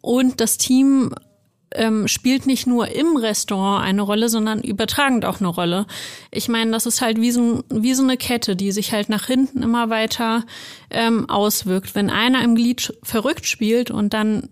Und 0.00 0.40
das 0.40 0.58
Team 0.58 1.12
ähm, 1.76 2.08
spielt 2.08 2.46
nicht 2.46 2.66
nur 2.66 2.88
im 2.88 3.16
Restaurant 3.16 3.84
eine 3.84 4.02
Rolle, 4.02 4.28
sondern 4.28 4.60
übertragend 4.60 5.24
auch 5.24 5.40
eine 5.40 5.48
Rolle. 5.48 5.86
Ich 6.30 6.48
meine, 6.48 6.70
das 6.72 6.86
ist 6.86 7.00
halt 7.00 7.20
wie 7.20 7.30
so, 7.30 7.62
wie 7.70 7.94
so 7.94 8.02
eine 8.02 8.16
Kette, 8.16 8.56
die 8.56 8.72
sich 8.72 8.92
halt 8.92 9.08
nach 9.08 9.26
hinten 9.26 9.62
immer 9.62 9.90
weiter 9.90 10.44
ähm, 10.90 11.28
auswirkt. 11.28 11.94
Wenn 11.94 12.10
einer 12.10 12.42
im 12.42 12.54
Glied 12.54 12.94
verrückt 13.02 13.46
spielt 13.46 13.90
und 13.90 14.14
dann 14.14 14.48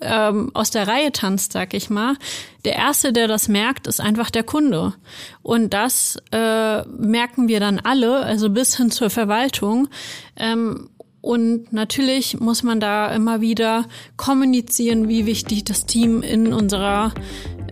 ähm, 0.00 0.50
aus 0.54 0.70
der 0.70 0.88
Reihe 0.88 1.12
tanzt, 1.12 1.52
sag 1.52 1.74
ich 1.74 1.90
mal, 1.90 2.16
der 2.64 2.74
erste, 2.76 3.12
der 3.12 3.28
das 3.28 3.48
merkt, 3.48 3.86
ist 3.86 4.00
einfach 4.00 4.30
der 4.30 4.42
Kunde. 4.42 4.94
Und 5.42 5.74
das 5.74 6.18
äh, 6.32 6.82
merken 6.88 7.48
wir 7.48 7.60
dann 7.60 7.78
alle, 7.78 8.18
also 8.18 8.50
bis 8.50 8.76
hin 8.76 8.90
zur 8.90 9.10
Verwaltung. 9.10 9.88
Ähm, 10.36 10.90
und 11.24 11.72
natürlich 11.72 12.38
muss 12.38 12.62
man 12.62 12.80
da 12.80 13.10
immer 13.14 13.40
wieder 13.40 13.86
kommunizieren, 14.18 15.08
wie 15.08 15.24
wichtig 15.24 15.64
das 15.64 15.86
Team 15.86 16.22
in 16.22 16.52
unserer 16.52 17.14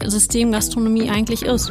Systemgastronomie 0.03 1.11
eigentlich 1.11 1.43
ist. 1.43 1.69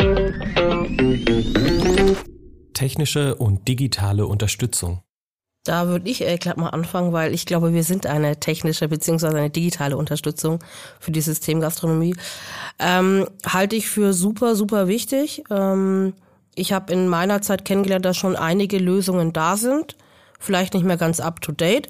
Technische 2.74 3.34
und 3.34 3.68
digitale 3.68 4.28
Unterstützung. 4.28 5.02
Da 5.64 5.88
würde 5.88 6.08
ich 6.08 6.22
äh, 6.22 6.38
glatt 6.38 6.58
mal 6.58 6.70
anfangen, 6.70 7.14
weil 7.14 7.34
ich 7.34 7.48
glaube, 7.48 7.74
wir 7.74 7.84
sind 7.84 8.06
eine 8.06 8.40
technische 8.40 8.88
beziehungsweise 8.88 9.38
eine 9.38 9.50
digitale 9.50 9.98
Unterstützung 9.98 10.60
für 11.00 11.12
die 11.12 11.22
Systemgastronomie. 11.22 12.16
Ähm, 12.78 13.28
halte 13.44 13.76
ich 13.76 13.90
für 13.90 14.14
super, 14.14 14.56
super 14.56 14.88
wichtig. 14.88 15.44
Ähm, 15.50 16.14
ich 16.54 16.74
habe 16.74 16.94
in 16.94 17.08
meiner 17.08 17.42
Zeit 17.42 17.66
kennengelernt, 17.66 18.06
dass 18.06 18.18
schon 18.18 18.36
einige 18.36 18.78
Lösungen 18.78 19.34
da 19.34 19.58
sind, 19.58 19.96
vielleicht 20.42 20.74
nicht 20.74 20.86
mehr 20.86 20.98
ganz 20.98 21.20
up-to-date. 21.22 21.90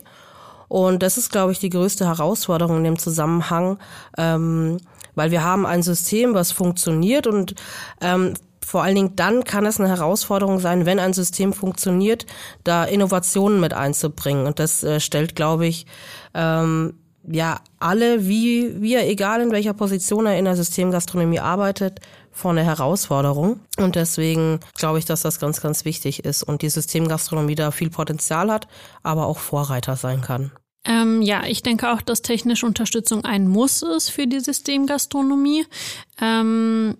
Und 0.67 1.03
das 1.03 1.17
ist, 1.17 1.31
glaube 1.31 1.51
ich, 1.51 1.60
die 1.60 1.70
größte 1.70 2.05
Herausforderung 2.05 2.77
in 2.77 2.84
dem 2.84 3.00
Zusammenhang, 3.00 3.77
ähm, 4.17 4.77
weil 5.15 5.31
wir 5.31 5.43
haben 5.43 5.65
ein 5.65 5.84
System, 5.84 6.34
was 6.34 6.51
funktioniert 6.51 7.27
und 7.27 7.55
ähm, 8.00 8.36
vor 8.63 8.84
allen 8.84 8.96
Dingen 8.96 9.15
dann 9.15 9.43
kann 9.43 9.65
es 9.65 9.79
eine 9.79 9.89
Herausforderung 9.89 10.60
sein, 10.60 10.86
wenn 10.86 11.00
ein 11.00 11.13
System 11.13 11.51
funktioniert, 11.51 12.25
da 12.63 12.86
Innovationen 12.86 13.60
mit 13.60 13.74
einzubringen. 13.74 14.46
Und 14.46 14.60
das 14.60 14.84
äh, 14.84 15.01
stellt, 15.01 15.36
glaube 15.36 15.65
ich, 15.65 15.88
ähm, 16.34 16.93
ja 17.27 17.60
alle, 17.79 18.27
wie 18.27 18.81
wir, 18.81 19.05
egal 19.08 19.41
in 19.41 19.51
welcher 19.51 19.74
Position 19.74 20.25
er 20.25 20.38
in 20.38 20.46
der 20.46 20.55
Systemgastronomie 20.55 21.39
arbeitet, 21.39 22.00
vor 22.32 22.52
eine 22.52 22.64
Herausforderung. 22.64 23.60
Und 23.78 23.96
deswegen 23.96 24.60
glaube 24.76 25.00
ich, 25.00 25.06
dass 25.06 25.22
das 25.22 25.40
ganz, 25.40 25.62
ganz 25.62 25.86
wichtig 25.86 26.26
ist 26.26 26.44
und 26.44 26.62
die 26.62 26.70
Systemgastronomie 26.70 27.56
da 27.56 27.72
viel 27.72 27.90
Potenzial 27.90 28.52
hat, 28.52 28.68
aber 29.04 29.26
auch 29.26 29.40
Vorreiter 29.40 29.96
sein 29.96 30.22
kann. 30.22 30.52
Ähm, 30.84 31.22
ja, 31.22 31.44
ich 31.46 31.62
denke 31.62 31.92
auch, 31.92 32.02
dass 32.02 32.22
technische 32.22 32.66
Unterstützung 32.66 33.24
ein 33.24 33.48
Muss 33.48 33.84
ist 33.84 34.10
für 34.10 34.26
die 34.26 34.40
Systemgastronomie. 34.40 35.66
Ähm 36.20 36.98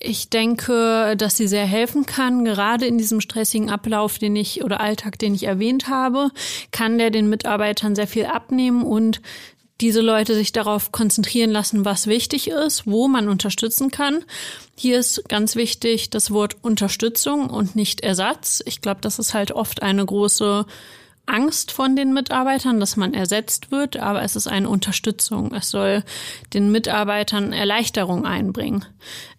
ich 0.00 0.28
denke, 0.28 1.14
dass 1.16 1.36
sie 1.36 1.46
sehr 1.46 1.66
helfen 1.66 2.04
kann. 2.04 2.44
Gerade 2.44 2.86
in 2.86 2.98
diesem 2.98 3.20
stressigen 3.20 3.70
Ablauf, 3.70 4.18
den 4.18 4.34
ich 4.34 4.64
oder 4.64 4.80
Alltag, 4.80 5.18
den 5.18 5.34
ich 5.34 5.44
erwähnt 5.44 5.88
habe, 5.88 6.30
kann 6.72 6.98
der 6.98 7.10
den 7.10 7.28
Mitarbeitern 7.28 7.94
sehr 7.94 8.08
viel 8.08 8.26
abnehmen 8.26 8.82
und 8.82 9.20
diese 9.80 10.00
Leute 10.00 10.34
sich 10.34 10.52
darauf 10.52 10.92
konzentrieren 10.92 11.50
lassen, 11.50 11.84
was 11.84 12.06
wichtig 12.06 12.48
ist, 12.48 12.86
wo 12.86 13.08
man 13.08 13.28
unterstützen 13.28 13.90
kann. 13.90 14.24
Hier 14.76 14.98
ist 14.98 15.28
ganz 15.28 15.56
wichtig 15.56 16.10
das 16.10 16.30
Wort 16.30 16.56
Unterstützung 16.62 17.50
und 17.50 17.74
nicht 17.74 18.00
Ersatz. 18.00 18.62
Ich 18.66 18.80
glaube, 18.80 19.00
das 19.00 19.18
ist 19.18 19.34
halt 19.34 19.52
oft 19.52 19.82
eine 19.82 20.04
große 20.04 20.64
Angst 21.26 21.72
von 21.72 21.96
den 21.96 22.12
Mitarbeitern, 22.12 22.80
dass 22.80 22.96
man 22.96 23.14
ersetzt 23.14 23.70
wird, 23.70 23.96
aber 23.96 24.22
es 24.22 24.36
ist 24.36 24.46
eine 24.46 24.68
Unterstützung. 24.68 25.54
Es 25.54 25.70
soll 25.70 26.04
den 26.52 26.70
Mitarbeitern 26.70 27.52
Erleichterung 27.52 28.26
einbringen. 28.26 28.84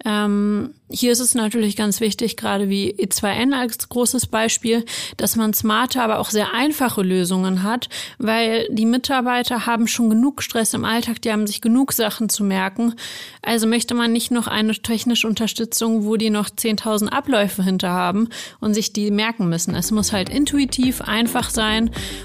Ähm, 0.03 0.73
hier 0.89 1.11
ist 1.11 1.19
es 1.19 1.33
natürlich 1.33 1.75
ganz 1.75 1.99
wichtig, 1.99 2.37
gerade 2.37 2.69
wie 2.69 2.93
E2N 2.93 3.53
als 3.53 3.89
großes 3.89 4.27
Beispiel, 4.27 4.85
dass 5.17 5.35
man 5.35 5.53
smarte, 5.53 6.01
aber 6.01 6.19
auch 6.19 6.29
sehr 6.29 6.53
einfache 6.53 7.01
Lösungen 7.01 7.63
hat, 7.63 7.89
weil 8.19 8.67
die 8.69 8.85
Mitarbeiter 8.85 9.65
haben 9.65 9.87
schon 9.87 10.11
genug 10.11 10.43
Stress 10.43 10.75
im 10.75 10.85
Alltag, 10.85 11.21
die 11.23 11.31
haben 11.31 11.47
sich 11.47 11.59
genug 11.59 11.91
Sachen 11.93 12.29
zu 12.29 12.43
merken. 12.43 12.93
Also 13.41 13.65
möchte 13.65 13.95
man 13.95 14.11
nicht 14.11 14.29
noch 14.29 14.47
eine 14.47 14.73
technische 14.73 15.27
Unterstützung, 15.27 16.05
wo 16.05 16.17
die 16.17 16.29
noch 16.29 16.49
10.000 16.49 17.09
Abläufe 17.09 17.63
hinter 17.63 17.89
haben 17.89 18.29
und 18.59 18.75
sich 18.75 18.93
die 18.93 19.09
merken 19.09 19.49
müssen. 19.49 19.73
Es 19.73 19.89
muss 19.89 20.13
halt 20.13 20.29
intuitiv, 20.29 21.01
einfach 21.01 21.49
sein 21.49 21.74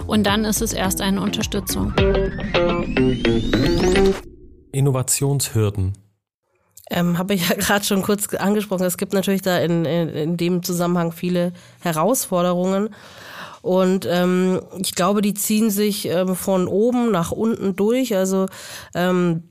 und 0.06 0.24
dann 0.24 0.44
ist 0.44 0.62
es 0.62 0.72
erst 0.72 1.00
eine 1.00 1.20
Unterstützung. 1.20 1.92
Innovationshürden. 4.72 5.92
Ähm, 6.90 7.18
Habe 7.18 7.34
ich 7.34 7.48
ja 7.48 7.54
gerade 7.58 7.84
schon 7.84 8.02
kurz 8.02 8.34
angesprochen. 8.34 8.84
Es 8.84 8.98
gibt 8.98 9.12
natürlich 9.12 9.42
da 9.42 9.58
in, 9.58 9.84
in, 9.84 10.08
in 10.08 10.36
dem 10.36 10.62
Zusammenhang 10.62 11.12
viele 11.12 11.52
Herausforderungen. 11.80 12.90
Und 13.62 14.06
ähm, 14.10 14.60
ich 14.78 14.94
glaube, 14.94 15.22
die 15.22 15.34
ziehen 15.34 15.70
sich 15.70 16.06
ähm, 16.06 16.34
von 16.34 16.66
oben 16.66 17.10
nach 17.10 17.30
unten 17.30 17.76
durch. 17.76 18.16
Also 18.16 18.46
ähm, 18.94 19.49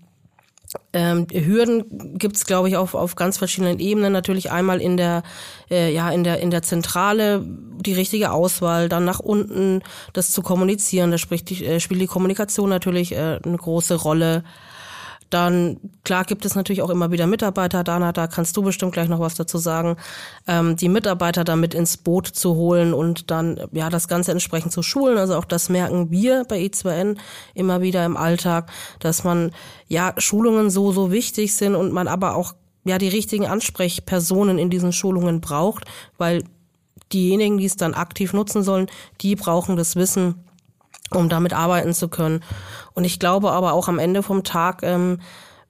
ähm, 0.94 1.26
Hürden 1.32 2.18
gibt 2.18 2.36
es, 2.36 2.46
glaube 2.46 2.70
ich, 2.70 2.78
auf, 2.78 2.94
auf 2.94 3.16
ganz 3.16 3.38
verschiedenen 3.38 3.80
Ebenen. 3.80 4.14
Natürlich 4.14 4.52
einmal 4.52 4.82
in 4.82 4.98
der, 4.98 5.24
äh, 5.70 5.92
ja, 5.92 6.10
in 6.12 6.24
der, 6.24 6.40
in 6.40 6.52
der 6.52 6.62
Zentrale 6.62 7.44
die 7.46 7.94
richtige 7.94 8.32
Auswahl, 8.32 8.90
dann 8.90 9.06
nach 9.06 9.20
unten 9.20 9.82
das 10.14 10.32
zu 10.32 10.42
kommunizieren. 10.42 11.12
Da 11.12 11.18
spricht 11.18 11.50
die, 11.50 11.66
äh, 11.66 11.80
spielt 11.80 12.02
die 12.02 12.08
Kommunikation 12.08 12.70
natürlich 12.70 13.14
äh, 13.14 13.40
eine 13.44 13.58
große 13.58 13.96
Rolle. 13.96 14.44
Dann, 15.30 15.80
klar, 16.04 16.24
gibt 16.24 16.44
es 16.46 16.56
natürlich 16.56 16.82
auch 16.82 16.90
immer 16.90 17.12
wieder 17.12 17.28
Mitarbeiter. 17.28 17.84
Dana, 17.84 18.12
da 18.12 18.28
kannst 18.28 18.58
du 18.58 18.64
bestimmt 18.64 18.94
gleich 18.94 19.10
noch 19.10 19.20
was 19.20 19.36
dazu 19.36 19.58
sagen. 19.58 19.98
Ähm, 20.48 20.76
die 20.76 20.90
Mitarbeiter 20.90 21.44
damit 21.44 21.74
ins 21.74 21.98
Boot 21.98 22.28
zu 22.28 22.56
holen 22.56 22.94
und 22.94 23.30
dann, 23.30 23.60
ja, 23.72 23.90
das 23.90 24.08
Ganze 24.08 24.32
entsprechend 24.32 24.72
zu 24.72 24.82
schulen. 24.82 25.18
Also 25.18 25.36
auch 25.36 25.46
das 25.46 25.70
merken 25.70 26.10
wir 26.10 26.46
bei 26.48 26.60
E2N 26.60 27.18
immer 27.54 27.82
wieder 27.82 28.06
im 28.06 28.18
Alltag, 28.18 28.72
dass 29.00 29.24
man, 29.24 29.52
ja, 29.88 30.14
Schulungen 30.18 30.70
so, 30.70 30.92
so 30.92 31.12
wichtig 31.12 31.56
sind 31.56 31.76
und 31.76 31.94
man 31.94 32.08
aber 32.08 32.36
auch, 32.36 32.54
ja, 32.86 32.98
die 32.98 33.10
richtigen 33.10 33.46
Ansprechpersonen 33.46 34.58
in 34.58 34.70
diesen 34.70 34.94
Schulungen 34.94 35.42
braucht, 35.42 35.86
weil 36.18 36.44
diejenigen, 37.14 37.58
die 37.58 37.66
es 37.66 37.76
dann 37.76 37.94
aktiv 37.94 38.34
nutzen 38.34 38.64
sollen, 38.64 38.88
die 39.22 39.36
brauchen 39.36 39.76
das 39.76 39.96
Wissen, 39.96 40.44
um 41.14 41.30
damit 41.30 41.54
arbeiten 41.54 41.94
zu 41.94 42.08
können. 42.08 42.44
Und 42.94 43.04
ich 43.04 43.20
glaube 43.20 43.52
aber 43.52 43.74
auch 43.74 43.88
am 43.88 44.00
Ende 44.00 44.24
vom 44.24 44.44
Tag, 44.44 44.82
ähm, 44.84 45.20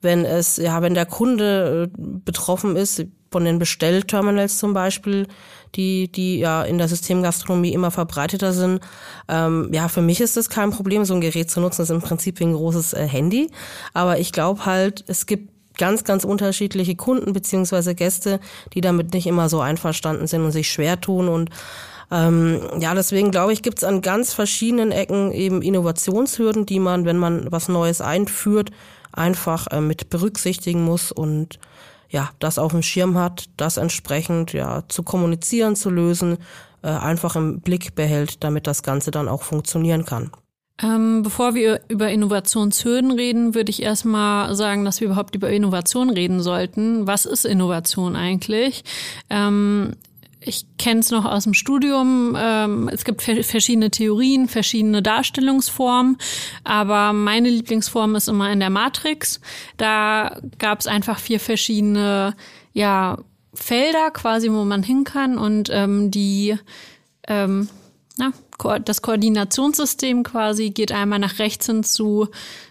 wenn 0.02 0.26
es, 0.26 0.58
ja, 0.58 0.82
wenn 0.82 0.94
der 0.94 1.06
Kunde 1.06 1.90
äh, 1.94 2.02
betroffen 2.26 2.76
ist, 2.76 3.06
von 3.32 3.46
den 3.46 3.60
Bestellterminals 3.60 4.58
zum 4.58 4.74
Beispiel, 4.74 5.28
die, 5.76 6.12
die 6.12 6.40
ja 6.40 6.64
in 6.64 6.78
der 6.78 6.88
Systemgastronomie 6.88 7.74
immer 7.74 7.92
verbreiteter 7.92 8.54
sind. 8.54 8.82
Ähm, 9.28 9.70
ja, 9.72 9.88
für 9.88 10.02
mich 10.02 10.20
ist 10.20 10.36
es 10.36 10.50
kein 10.50 10.72
Problem, 10.72 11.06
so 11.06 11.14
ein 11.14 11.22
Gerät 11.22 11.52
zu 11.52 11.60
nutzen. 11.60 11.82
Das 11.82 11.90
ist 11.90 11.96
im 11.96 12.02
Prinzip 12.02 12.40
wie 12.40 12.46
ein 12.46 12.54
großes 12.54 12.94
äh, 12.94 13.08
Handy. 13.08 13.52
Aber 13.94 14.20
ich 14.20 14.32
glaube 14.32 14.66
halt, 14.66 15.04
es 15.08 15.26
gibt 15.26 15.50
ganz, 15.78 16.04
ganz 16.04 16.24
unterschiedliche 16.24 16.96
Kunden 16.96 17.34
beziehungsweise 17.34 17.96
Gäste, 17.96 18.40
die 18.74 18.82
damit 18.82 19.14
nicht 19.14 19.28
immer 19.28 19.48
so 19.48 19.62
einverstanden 19.62 20.28
sind 20.28 20.44
und 20.44 20.52
sich 20.52 20.72
schwer 20.72 21.00
tun 21.00 21.30
und 21.30 21.52
ähm, 22.12 22.62
ja, 22.80 22.94
deswegen 22.96 23.32
glaube 23.32 23.54
ich, 23.54 23.62
gibt 23.62 23.80
es 23.80 23.84
an 23.84 24.02
ganz 24.02 24.34
verschiedenen 24.34 24.92
Ecken 24.92 25.32
eben 25.32 25.62
Innovationshürden, 25.62 26.66
die 26.66 26.80
man, 26.80 27.06
wenn 27.06 27.18
man 27.18 27.52
was 27.52 27.68
Neues 27.68 28.02
einführt, 28.02 28.72
einfach 29.12 29.68
äh, 29.68 29.82
mit 29.82 30.10
berücksichtigen 30.10 30.84
muss 30.84 31.12
und 31.12 31.60
ja, 32.10 32.32
das 32.40 32.58
auf 32.58 32.72
dem 32.72 32.82
Schirm 32.82 33.18
hat, 33.18 33.46
das 33.58 33.78
entsprechend 33.78 34.54
ja 34.54 34.84
zu 34.88 35.04
kommunizieren, 35.04 35.76
zu 35.76 35.92
lösen, 35.92 36.38
äh, 36.82 36.88
einfach 36.88 37.36
im 37.36 37.62
Blick 37.62 37.94
behält, 37.94 38.44
damit 38.44 38.66
das 38.66 38.82
Ganze 38.82 39.12
dann 39.12 39.28
auch 39.28 39.44
funktionieren 39.44 40.06
kann. 40.06 40.32
Ähm, 40.82 41.24
bevor 41.24 41.56
wir 41.56 41.82
über 41.90 42.10
Innovationshürden 42.10 43.12
reden, 43.12 43.54
würde 43.54 43.70
ich 43.70 43.82
erstmal 43.82 44.56
sagen, 44.56 44.86
dass 44.86 45.02
wir 45.02 45.08
überhaupt 45.08 45.36
über 45.36 45.50
Innovation 45.50 46.10
reden 46.10 46.42
sollten. 46.42 47.06
Was 47.06 47.26
ist 47.26 47.46
Innovation 47.46 48.16
eigentlich? 48.16 48.84
Ähm, 49.30 49.96
ich 50.42 50.66
kenne 50.78 51.02
es 51.02 51.12
noch 51.12 51.26
aus 51.26 51.44
dem 51.44 51.54
Studium. 51.54 52.36
Ähm, 52.40 52.90
es 52.94 53.04
gibt 53.04 53.22
verschiedene 53.22 53.92
Theorien, 53.92 54.48
verschiedene 54.48 55.02
Darstellungsformen, 55.02 56.18
aber 56.64 57.14
meine 57.14 57.50
Lieblingsform 57.50 58.16
ist 58.16 58.30
immer 58.30 58.52
in 58.52 58.60
der 58.60 58.70
Matrix. 58.70 59.42
Da 59.78 60.40
gab 60.58 60.80
es 60.80 60.88
einfach 60.88 61.20
vier 61.20 61.40
verschiedene 61.40 62.36
ja, 62.74 63.18
Felder 63.54 64.12
quasi, 64.12 64.52
wo 64.52 64.64
man 64.64 64.84
hin 64.84 65.04
kann 65.04 65.38
und 65.38 65.70
ähm, 65.72 66.12
die 66.12 66.58
ähm, 67.28 67.68
na, 68.18 68.32
das 68.86 69.02
Koordinationssystem 69.02 70.24
quasi 70.24 70.70
geht 70.70 70.92
einmal 70.92 71.20
nach 71.20 71.40
rechts 71.40 71.66
hin 71.66 71.84
zu, 71.84 72.28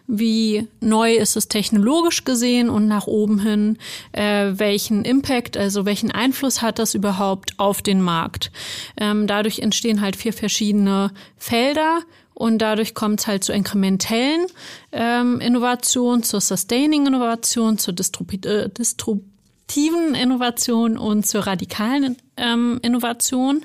wie 0.07 0.69
neu 0.81 1.15
ist 1.15 1.37
es 1.37 1.49
technologisch 1.49 2.25
gesehen 2.25 2.71
und 2.71 2.89
nach 2.89 3.07
oben 3.07 3.41
hin, 3.41 3.79
äh, 4.13 4.53
welchen 4.55 5.05
Impact, 5.05 5.57
also 5.57 5.85
welchen 5.85 6.11
Einfluss 6.11 6.63
hat 6.63 6.79
das 6.79 6.95
überhaupt 6.95 7.59
auf 7.59 7.83
den 7.83 8.03
Markt. 8.03 8.51
Ähm, 8.97 9.27
dadurch 9.27 9.59
entstehen 9.61 10.01
halt 10.01 10.17
vier 10.17 10.33
verschiedene 10.33 11.13
Felder 11.37 12.01
und 12.35 12.59
dadurch 12.59 12.95
kommt 12.95 13.21
es 13.21 13.27
halt 13.27 13.43
zu 13.43 13.53
inkrementellen 13.53 14.47
ähm, 14.93 15.41
Innovationen, 15.41 16.23
zur 16.23 16.41
Sustaining 16.41 17.07
Innovation, 17.07 17.79
zur 17.79 17.95
Distru 17.95 18.25
äh, 18.45 18.69
Distru 18.69 19.21
disruptiven 19.69 20.15
Innovation 20.15 20.99
und 20.99 21.27
zur 21.27 21.47
radikalen 21.47 22.17
ähm, 22.37 22.79
Innovation. 22.83 23.65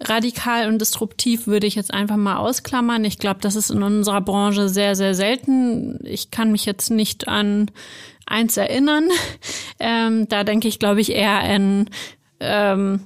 Radikal 0.00 0.68
und 0.68 0.80
disruptiv 0.80 1.46
würde 1.46 1.66
ich 1.66 1.74
jetzt 1.74 1.92
einfach 1.92 2.16
mal 2.16 2.36
ausklammern. 2.36 3.04
Ich 3.04 3.18
glaube, 3.18 3.40
das 3.40 3.56
ist 3.56 3.70
in 3.70 3.82
unserer 3.82 4.20
Branche 4.20 4.68
sehr, 4.68 4.94
sehr 4.94 5.14
selten. 5.14 5.98
Ich 6.04 6.30
kann 6.30 6.52
mich 6.52 6.64
jetzt 6.64 6.90
nicht 6.90 7.28
an 7.28 7.70
eins 8.26 8.56
erinnern. 8.56 9.08
Ähm, 9.84 10.28
da 10.28 10.44
denke 10.44 10.68
ich, 10.68 10.78
glaube 10.78 11.00
ich, 11.00 11.10
eher 11.10 11.40
an 11.40 11.90
ähm, 12.38 13.00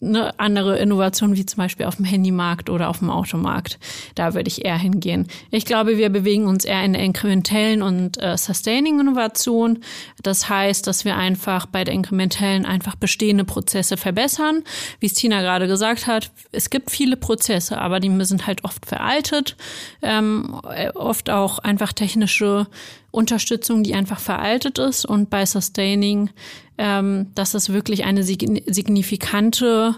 eine 0.00 0.38
andere 0.38 0.78
Innovation 0.78 1.36
wie 1.36 1.44
zum 1.44 1.58
Beispiel 1.58 1.86
auf 1.86 1.96
dem 1.96 2.04
Handymarkt 2.04 2.70
oder 2.70 2.88
auf 2.88 3.00
dem 3.00 3.10
Automarkt. 3.10 3.78
Da 4.14 4.34
würde 4.34 4.48
ich 4.48 4.64
eher 4.64 4.78
hingehen. 4.78 5.26
Ich 5.50 5.64
glaube, 5.64 5.98
wir 5.98 6.08
bewegen 6.08 6.46
uns 6.46 6.64
eher 6.64 6.84
in 6.84 6.92
der 6.92 7.02
inkrementellen 7.02 7.82
und 7.82 8.22
äh, 8.22 8.36
sustaining 8.36 9.00
Innovation. 9.00 9.80
Das 10.22 10.48
heißt, 10.48 10.86
dass 10.86 11.04
wir 11.04 11.16
einfach 11.16 11.66
bei 11.66 11.82
der 11.82 11.94
inkrementellen 11.94 12.64
einfach 12.64 12.94
bestehende 12.94 13.44
Prozesse 13.44 13.96
verbessern. 13.96 14.62
Wie 15.00 15.06
es 15.06 15.14
Tina 15.14 15.40
gerade 15.40 15.66
gesagt 15.66 16.06
hat, 16.06 16.30
es 16.52 16.70
gibt 16.70 16.90
viele 16.90 17.16
Prozesse, 17.16 17.78
aber 17.78 17.98
die 17.98 18.24
sind 18.24 18.46
halt 18.46 18.64
oft 18.64 18.86
veraltet, 18.86 19.56
ähm, 20.02 20.60
oft 20.94 21.30
auch 21.30 21.58
einfach 21.58 21.92
technische 21.92 22.68
Unterstützung, 23.10 23.82
die 23.82 23.94
einfach 23.94 24.20
veraltet 24.20 24.78
ist 24.78 25.04
und 25.04 25.30
bei 25.30 25.46
Sustaining, 25.46 26.30
ähm, 26.76 27.28
dass 27.34 27.54
es 27.54 27.72
wirklich 27.72 28.04
eine 28.04 28.22
signifikante 28.22 29.96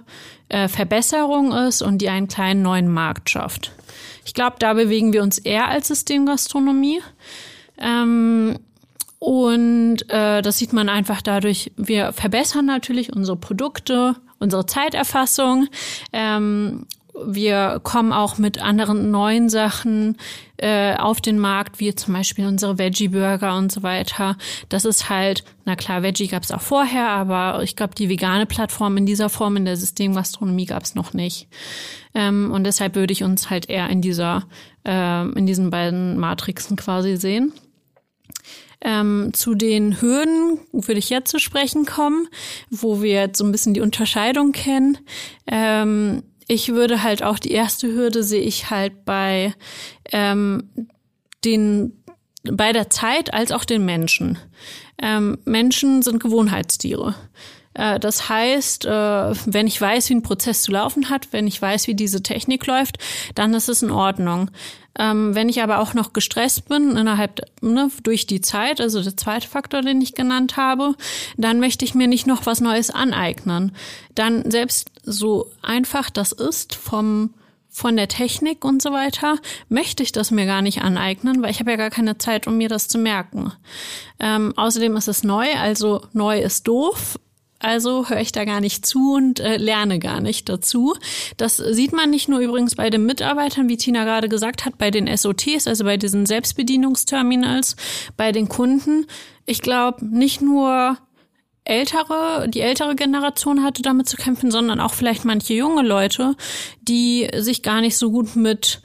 äh, 0.48 0.68
Verbesserung 0.68 1.52
ist 1.52 1.82
und 1.82 1.98
die 1.98 2.08
einen 2.08 2.28
kleinen 2.28 2.62
neuen 2.62 2.88
Markt 2.88 3.30
schafft. 3.30 3.72
Ich 4.24 4.34
glaube, 4.34 4.56
da 4.58 4.74
bewegen 4.74 5.12
wir 5.12 5.22
uns 5.22 5.38
eher 5.38 5.68
als 5.68 5.88
Systemgastronomie. 5.88 7.00
Ähm, 7.78 8.58
und 9.18 9.98
äh, 10.08 10.40
das 10.40 10.58
sieht 10.58 10.72
man 10.72 10.88
einfach 10.88 11.20
dadurch, 11.20 11.72
wir 11.76 12.12
verbessern 12.12 12.64
natürlich 12.64 13.12
unsere 13.12 13.36
Produkte, 13.36 14.16
unsere 14.38 14.64
Zeiterfassung 14.64 15.68
ähm, 16.12 16.86
wir 17.24 17.80
kommen 17.82 18.12
auch 18.12 18.38
mit 18.38 18.60
anderen 18.60 19.10
neuen 19.10 19.48
Sachen 19.48 20.16
äh, 20.56 20.94
auf 20.96 21.20
den 21.20 21.38
Markt, 21.38 21.80
wie 21.80 21.94
zum 21.94 22.14
Beispiel 22.14 22.46
unsere 22.46 22.78
Veggie-Burger 22.78 23.56
und 23.56 23.72
so 23.72 23.82
weiter. 23.82 24.36
Das 24.68 24.84
ist 24.84 25.08
halt, 25.08 25.44
na 25.64 25.76
klar, 25.76 26.02
Veggie 26.02 26.28
gab 26.28 26.42
es 26.42 26.50
auch 26.50 26.60
vorher, 26.60 27.08
aber 27.08 27.62
ich 27.62 27.76
glaube, 27.76 27.94
die 27.94 28.08
vegane 28.08 28.46
Plattform 28.46 28.96
in 28.96 29.06
dieser 29.06 29.28
Form 29.28 29.56
in 29.56 29.64
der 29.64 29.76
Systemgastronomie 29.76 30.66
gab 30.66 30.82
es 30.82 30.94
noch 30.94 31.12
nicht. 31.12 31.48
Ähm, 32.14 32.50
und 32.52 32.64
deshalb 32.64 32.94
würde 32.94 33.12
ich 33.12 33.22
uns 33.22 33.50
halt 33.50 33.68
eher 33.68 33.88
in 33.88 34.02
dieser, 34.02 34.46
äh, 34.86 35.28
in 35.30 35.46
diesen 35.46 35.70
beiden 35.70 36.18
Matrixen 36.18 36.76
quasi 36.76 37.16
sehen. 37.16 37.52
Ähm, 38.82 39.32
zu 39.34 39.54
den 39.54 40.00
Hürden 40.00 40.58
würde 40.72 40.98
ich 40.98 41.10
jetzt 41.10 41.30
zu 41.30 41.38
sprechen 41.38 41.84
kommen, 41.84 42.28
wo 42.70 43.02
wir 43.02 43.12
jetzt 43.12 43.38
so 43.38 43.44
ein 43.44 43.52
bisschen 43.52 43.74
die 43.74 43.82
Unterscheidung 43.82 44.52
kennen. 44.52 44.98
Ähm, 45.46 46.22
ich 46.50 46.72
würde 46.72 47.04
halt 47.04 47.22
auch 47.22 47.38
die 47.38 47.52
erste 47.52 47.86
Hürde 47.86 48.24
sehe 48.24 48.42
ich 48.42 48.70
halt 48.70 49.04
bei 49.04 49.54
ähm, 50.10 50.68
den 51.44 52.02
bei 52.42 52.72
der 52.72 52.90
Zeit 52.90 53.32
als 53.32 53.52
auch 53.52 53.64
den 53.64 53.84
Menschen. 53.84 54.36
Ähm, 55.00 55.38
Menschen 55.44 56.02
sind 56.02 56.20
Gewohnheitstiere. 56.20 57.14
Äh, 57.74 58.00
das 58.00 58.28
heißt, 58.28 58.84
äh, 58.86 58.90
wenn 58.90 59.68
ich 59.68 59.80
weiß, 59.80 60.10
wie 60.10 60.14
ein 60.14 60.22
Prozess 60.22 60.62
zu 60.62 60.72
laufen 60.72 61.08
hat, 61.08 61.32
wenn 61.32 61.46
ich 61.46 61.60
weiß, 61.62 61.86
wie 61.86 61.94
diese 61.94 62.22
Technik 62.22 62.66
läuft, 62.66 62.98
dann 63.36 63.54
ist 63.54 63.68
es 63.68 63.82
in 63.82 63.92
Ordnung. 63.92 64.50
Ähm, 64.98 65.34
wenn 65.34 65.48
ich 65.48 65.62
aber 65.62 65.78
auch 65.78 65.94
noch 65.94 66.12
gestresst 66.12 66.68
bin 66.68 66.96
innerhalb 66.96 67.40
ne, 67.62 67.90
durch 68.02 68.26
die 68.26 68.40
Zeit, 68.40 68.80
also 68.80 69.02
der 69.02 69.16
zweite 69.16 69.48
Faktor, 69.48 69.82
den 69.82 70.00
ich 70.00 70.14
genannt 70.14 70.56
habe, 70.56 70.94
dann 71.36 71.60
möchte 71.60 71.84
ich 71.84 71.94
mir 71.94 72.08
nicht 72.08 72.26
noch 72.26 72.46
was 72.46 72.60
Neues 72.60 72.90
aneignen. 72.90 73.72
Dann 74.14 74.50
selbst 74.50 74.90
so 75.04 75.50
einfach 75.62 76.10
das 76.10 76.32
ist 76.32 76.74
vom 76.74 77.34
von 77.72 77.96
der 77.96 78.08
Technik 78.08 78.64
und 78.64 78.82
so 78.82 78.90
weiter, 78.90 79.38
möchte 79.68 80.02
ich 80.02 80.10
das 80.10 80.32
mir 80.32 80.44
gar 80.44 80.60
nicht 80.60 80.82
aneignen, 80.82 81.40
weil 81.40 81.52
ich 81.52 81.60
habe 81.60 81.70
ja 81.70 81.76
gar 81.76 81.90
keine 81.90 82.18
Zeit, 82.18 82.48
um 82.48 82.56
mir 82.56 82.68
das 82.68 82.88
zu 82.88 82.98
merken. 82.98 83.52
Ähm, 84.18 84.52
außerdem 84.56 84.96
ist 84.96 85.06
es 85.06 85.22
neu, 85.22 85.46
also 85.54 86.02
neu 86.12 86.40
ist 86.40 86.66
doof 86.66 87.16
also 87.60 88.08
höre 88.08 88.20
ich 88.20 88.32
da 88.32 88.44
gar 88.44 88.60
nicht 88.60 88.86
zu 88.86 89.14
und 89.14 89.38
äh, 89.38 89.58
lerne 89.58 89.98
gar 89.98 90.20
nicht 90.20 90.48
dazu. 90.48 90.94
Das 91.36 91.58
sieht 91.58 91.92
man 91.92 92.10
nicht 92.10 92.28
nur 92.28 92.40
übrigens 92.40 92.74
bei 92.74 92.90
den 92.90 93.04
Mitarbeitern, 93.04 93.68
wie 93.68 93.76
Tina 93.76 94.04
gerade 94.04 94.28
gesagt 94.28 94.64
hat, 94.64 94.78
bei 94.78 94.90
den 94.90 95.14
SOTs, 95.14 95.66
also 95.66 95.84
bei 95.84 95.96
diesen 95.96 96.26
Selbstbedienungsterminals, 96.26 97.76
bei 98.16 98.32
den 98.32 98.48
Kunden. 98.48 99.06
Ich 99.44 99.60
glaube, 99.60 100.04
nicht 100.04 100.40
nur 100.40 100.96
ältere, 101.64 102.48
die 102.48 102.60
ältere 102.60 102.96
Generation 102.96 103.62
hatte 103.62 103.82
damit 103.82 104.08
zu 104.08 104.16
kämpfen, 104.16 104.50
sondern 104.50 104.80
auch 104.80 104.94
vielleicht 104.94 105.26
manche 105.26 105.54
junge 105.54 105.82
Leute, 105.82 106.36
die 106.80 107.28
sich 107.36 107.62
gar 107.62 107.82
nicht 107.82 107.98
so 107.98 108.10
gut 108.10 108.36
mit 108.36 108.80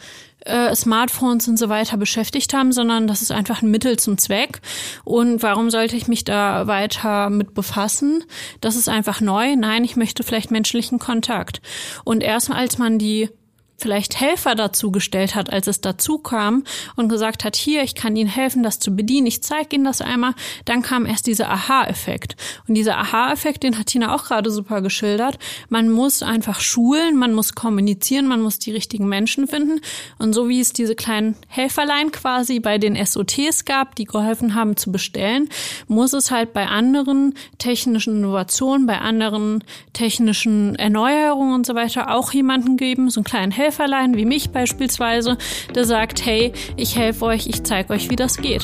äh, 0.46 0.76
Smartphones 0.76 1.48
und 1.48 1.58
so 1.58 1.70
weiter 1.70 1.98
beschäftigt 1.98 2.54
haben, 2.54 2.72
sondern 2.72 3.08
das 3.08 3.22
ist 3.22 3.32
einfach 3.32 3.62
ein 3.62 3.72
Mittel 3.72 3.98
zum 3.98 4.18
Zweck. 4.18 4.62
Und 5.04 5.44
warum 5.44 5.70
sollte 5.70 5.96
ich 5.96 6.08
mich 6.08 6.24
da 6.24 6.68
weiter 6.68 7.30
mit 7.30 7.54
befassen? 7.54 8.24
Das 8.62 8.76
ist 8.76 8.88
einfach 8.90 9.22
neu. 9.22 9.56
Nein, 9.56 9.84
ich 9.84 9.96
möchte 9.96 10.24
vielleicht 10.24 10.52
menschlichen 10.52 11.00
Kontakt. 11.00 11.62
Und 12.04 12.22
erst 12.22 12.52
als 12.52 12.78
man 12.78 13.00
die 13.00 13.30
vielleicht 13.78 14.20
Helfer 14.20 14.56
dazu 14.56 14.92
gestellt 14.92 15.36
hat, 15.36 15.52
als 15.52 15.68
es 15.68 15.82
dazu 15.82 16.18
kam 16.18 16.64
und 16.96 17.10
gesagt 17.10 17.44
hat, 17.44 17.56
hier, 17.56 17.84
ich 17.84 17.96
kann 17.96 18.16
Ihnen 18.16 18.30
helfen, 18.30 18.64
das 18.64 18.80
zu 18.80 18.96
bedienen, 18.96 19.28
ich 19.28 19.44
zeige 19.44 19.76
Ihnen 19.76 19.86
das 19.86 20.02
einmal, 20.02 20.34
dann 20.64 20.82
kam 20.82 21.06
erst 21.06 21.28
dieser 21.28 21.50
Aha-Effekt. 21.50 22.36
Und 22.68 22.76
dieser 22.76 22.98
Aha-Effekt, 22.98 23.64
den 23.64 23.78
hat 23.78 23.88
Tina 23.88 24.16
auch 24.16 24.24
gerade 24.26 24.50
super 24.50 24.82
geschildert. 24.82 25.38
Man 25.70 25.90
muss 25.90 26.24
einfach 26.24 26.62
schulen, 26.62 27.18
man 27.18 27.34
muss 27.34 27.54
kommunizieren, 27.54 28.28
man 28.28 28.42
muss 28.42 28.60
die 28.60 28.72
richtigen 28.72 29.08
Menschen 29.08 29.48
finden. 29.48 29.82
Und 30.18 30.34
so 30.34 30.48
wie 30.48 30.62
es 30.62 30.72
diese 30.74 30.96
kleinen 30.96 31.36
Helferlein 31.48 32.12
quasi 32.12 32.60
bei 32.60 32.78
den 32.78 32.96
SOTs 33.04 33.66
gab, 33.66 33.96
die 33.96 34.06
geholfen 34.06 34.56
haben 34.56 34.78
zu 34.78 34.92
bestellen, 34.92 35.50
muss 35.88 36.14
es 36.14 36.32
halt 36.32 36.54
bei 36.54 36.68
anderen 36.68 37.34
technischen 37.58 38.18
Innovationen, 38.18 38.88
bei 38.88 39.00
anderen 39.00 39.64
technischen 39.94 40.76
Erneuerungen 40.76 41.54
und 41.54 41.66
so 41.66 41.76
weiter 41.76 42.16
auch 42.16 42.32
jemanden 42.32 42.78
geben, 42.78 43.10
so 43.10 43.20
einen 43.20 43.26
kleinen 43.26 43.52
Helfer 43.52 43.65
Helferlein 43.66 44.16
wie 44.16 44.26
mich 44.26 44.52
beispielsweise, 44.52 45.38
der 45.74 45.86
sagt, 45.86 46.24
hey, 46.24 46.54
ich 46.76 46.96
helfe 46.96 47.26
euch, 47.26 47.48
ich 47.48 47.64
zeige 47.64 47.94
euch, 47.94 48.12
wie 48.12 48.16
das 48.16 48.38
geht. 48.38 48.64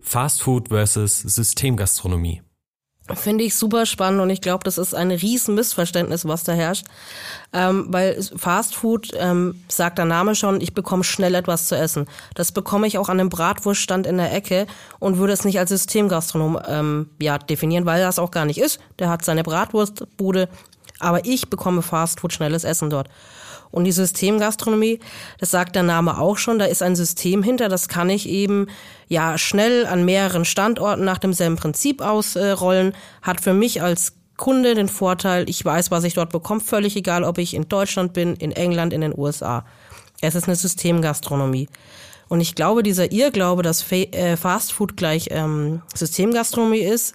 Fast 0.00 0.42
Food 0.42 0.68
versus 0.68 1.20
Systemgastronomie. 1.20 2.42
Finde 3.14 3.44
ich 3.44 3.54
super 3.54 3.86
spannend 3.86 4.20
und 4.20 4.30
ich 4.30 4.40
glaube, 4.40 4.64
das 4.64 4.78
ist 4.78 4.92
ein 4.92 5.12
riesen 5.12 5.54
Missverständnis, 5.54 6.26
was 6.26 6.42
da 6.42 6.54
herrscht. 6.54 6.86
Ähm, 7.52 7.86
weil 7.90 8.20
Fast 8.36 8.74
Food, 8.74 9.12
ähm, 9.16 9.62
sagt 9.68 9.98
der 9.98 10.06
Name 10.06 10.34
schon, 10.34 10.60
ich 10.60 10.74
bekomme 10.74 11.04
schnell 11.04 11.36
etwas 11.36 11.68
zu 11.68 11.76
essen. 11.76 12.06
Das 12.34 12.50
bekomme 12.50 12.88
ich 12.88 12.98
auch 12.98 13.08
an 13.08 13.20
einem 13.20 13.28
Bratwurststand 13.28 14.08
in 14.08 14.16
der 14.16 14.34
Ecke 14.34 14.66
und 14.98 15.18
würde 15.18 15.32
es 15.34 15.44
nicht 15.44 15.60
als 15.60 15.70
Systemgastronom 15.70 16.58
ähm, 16.66 17.10
ja, 17.20 17.38
definieren, 17.38 17.86
weil 17.86 18.02
das 18.02 18.18
auch 18.18 18.32
gar 18.32 18.44
nicht 18.44 18.58
ist. 18.58 18.80
Der 18.98 19.08
hat 19.08 19.24
seine 19.24 19.44
Bratwurstbude, 19.44 20.48
aber 20.98 21.24
ich 21.24 21.50
bekomme 21.50 21.82
Fastfood, 21.82 22.32
schnelles 22.32 22.64
Essen 22.64 22.90
dort. 22.90 23.08
Und 23.70 23.84
die 23.84 23.92
Systemgastronomie, 23.92 25.00
das 25.38 25.50
sagt 25.50 25.74
der 25.76 25.82
Name 25.82 26.18
auch 26.18 26.38
schon, 26.38 26.58
da 26.58 26.64
ist 26.64 26.82
ein 26.82 26.96
System 26.96 27.42
hinter, 27.42 27.68
das 27.68 27.88
kann 27.88 28.08
ich 28.08 28.28
eben 28.28 28.68
ja 29.08 29.38
schnell 29.38 29.86
an 29.86 30.04
mehreren 30.04 30.44
Standorten 30.44 31.04
nach 31.04 31.18
demselben 31.18 31.56
Prinzip 31.56 32.00
ausrollen, 32.00 32.94
hat 33.22 33.40
für 33.40 33.54
mich 33.54 33.82
als 33.82 34.14
Kunde 34.36 34.74
den 34.74 34.88
Vorteil, 34.88 35.48
ich 35.48 35.64
weiß, 35.64 35.90
was 35.90 36.04
ich 36.04 36.14
dort 36.14 36.30
bekomme, 36.30 36.60
völlig 36.60 36.96
egal, 36.96 37.24
ob 37.24 37.38
ich 37.38 37.54
in 37.54 37.68
Deutschland 37.68 38.12
bin, 38.12 38.34
in 38.36 38.52
England, 38.52 38.92
in 38.92 39.00
den 39.00 39.16
USA. 39.16 39.64
Es 40.20 40.34
ist 40.34 40.46
eine 40.46 40.56
Systemgastronomie. 40.56 41.68
Und 42.28 42.40
ich 42.40 42.54
glaube, 42.54 42.82
dieser 42.82 43.12
Irrglaube, 43.12 43.62
dass 43.62 43.90
äh, 43.92 44.36
Fastfood 44.36 44.96
gleich 44.96 45.28
ähm, 45.30 45.82
Systemgastronomie 45.94 46.80
ist, 46.80 47.14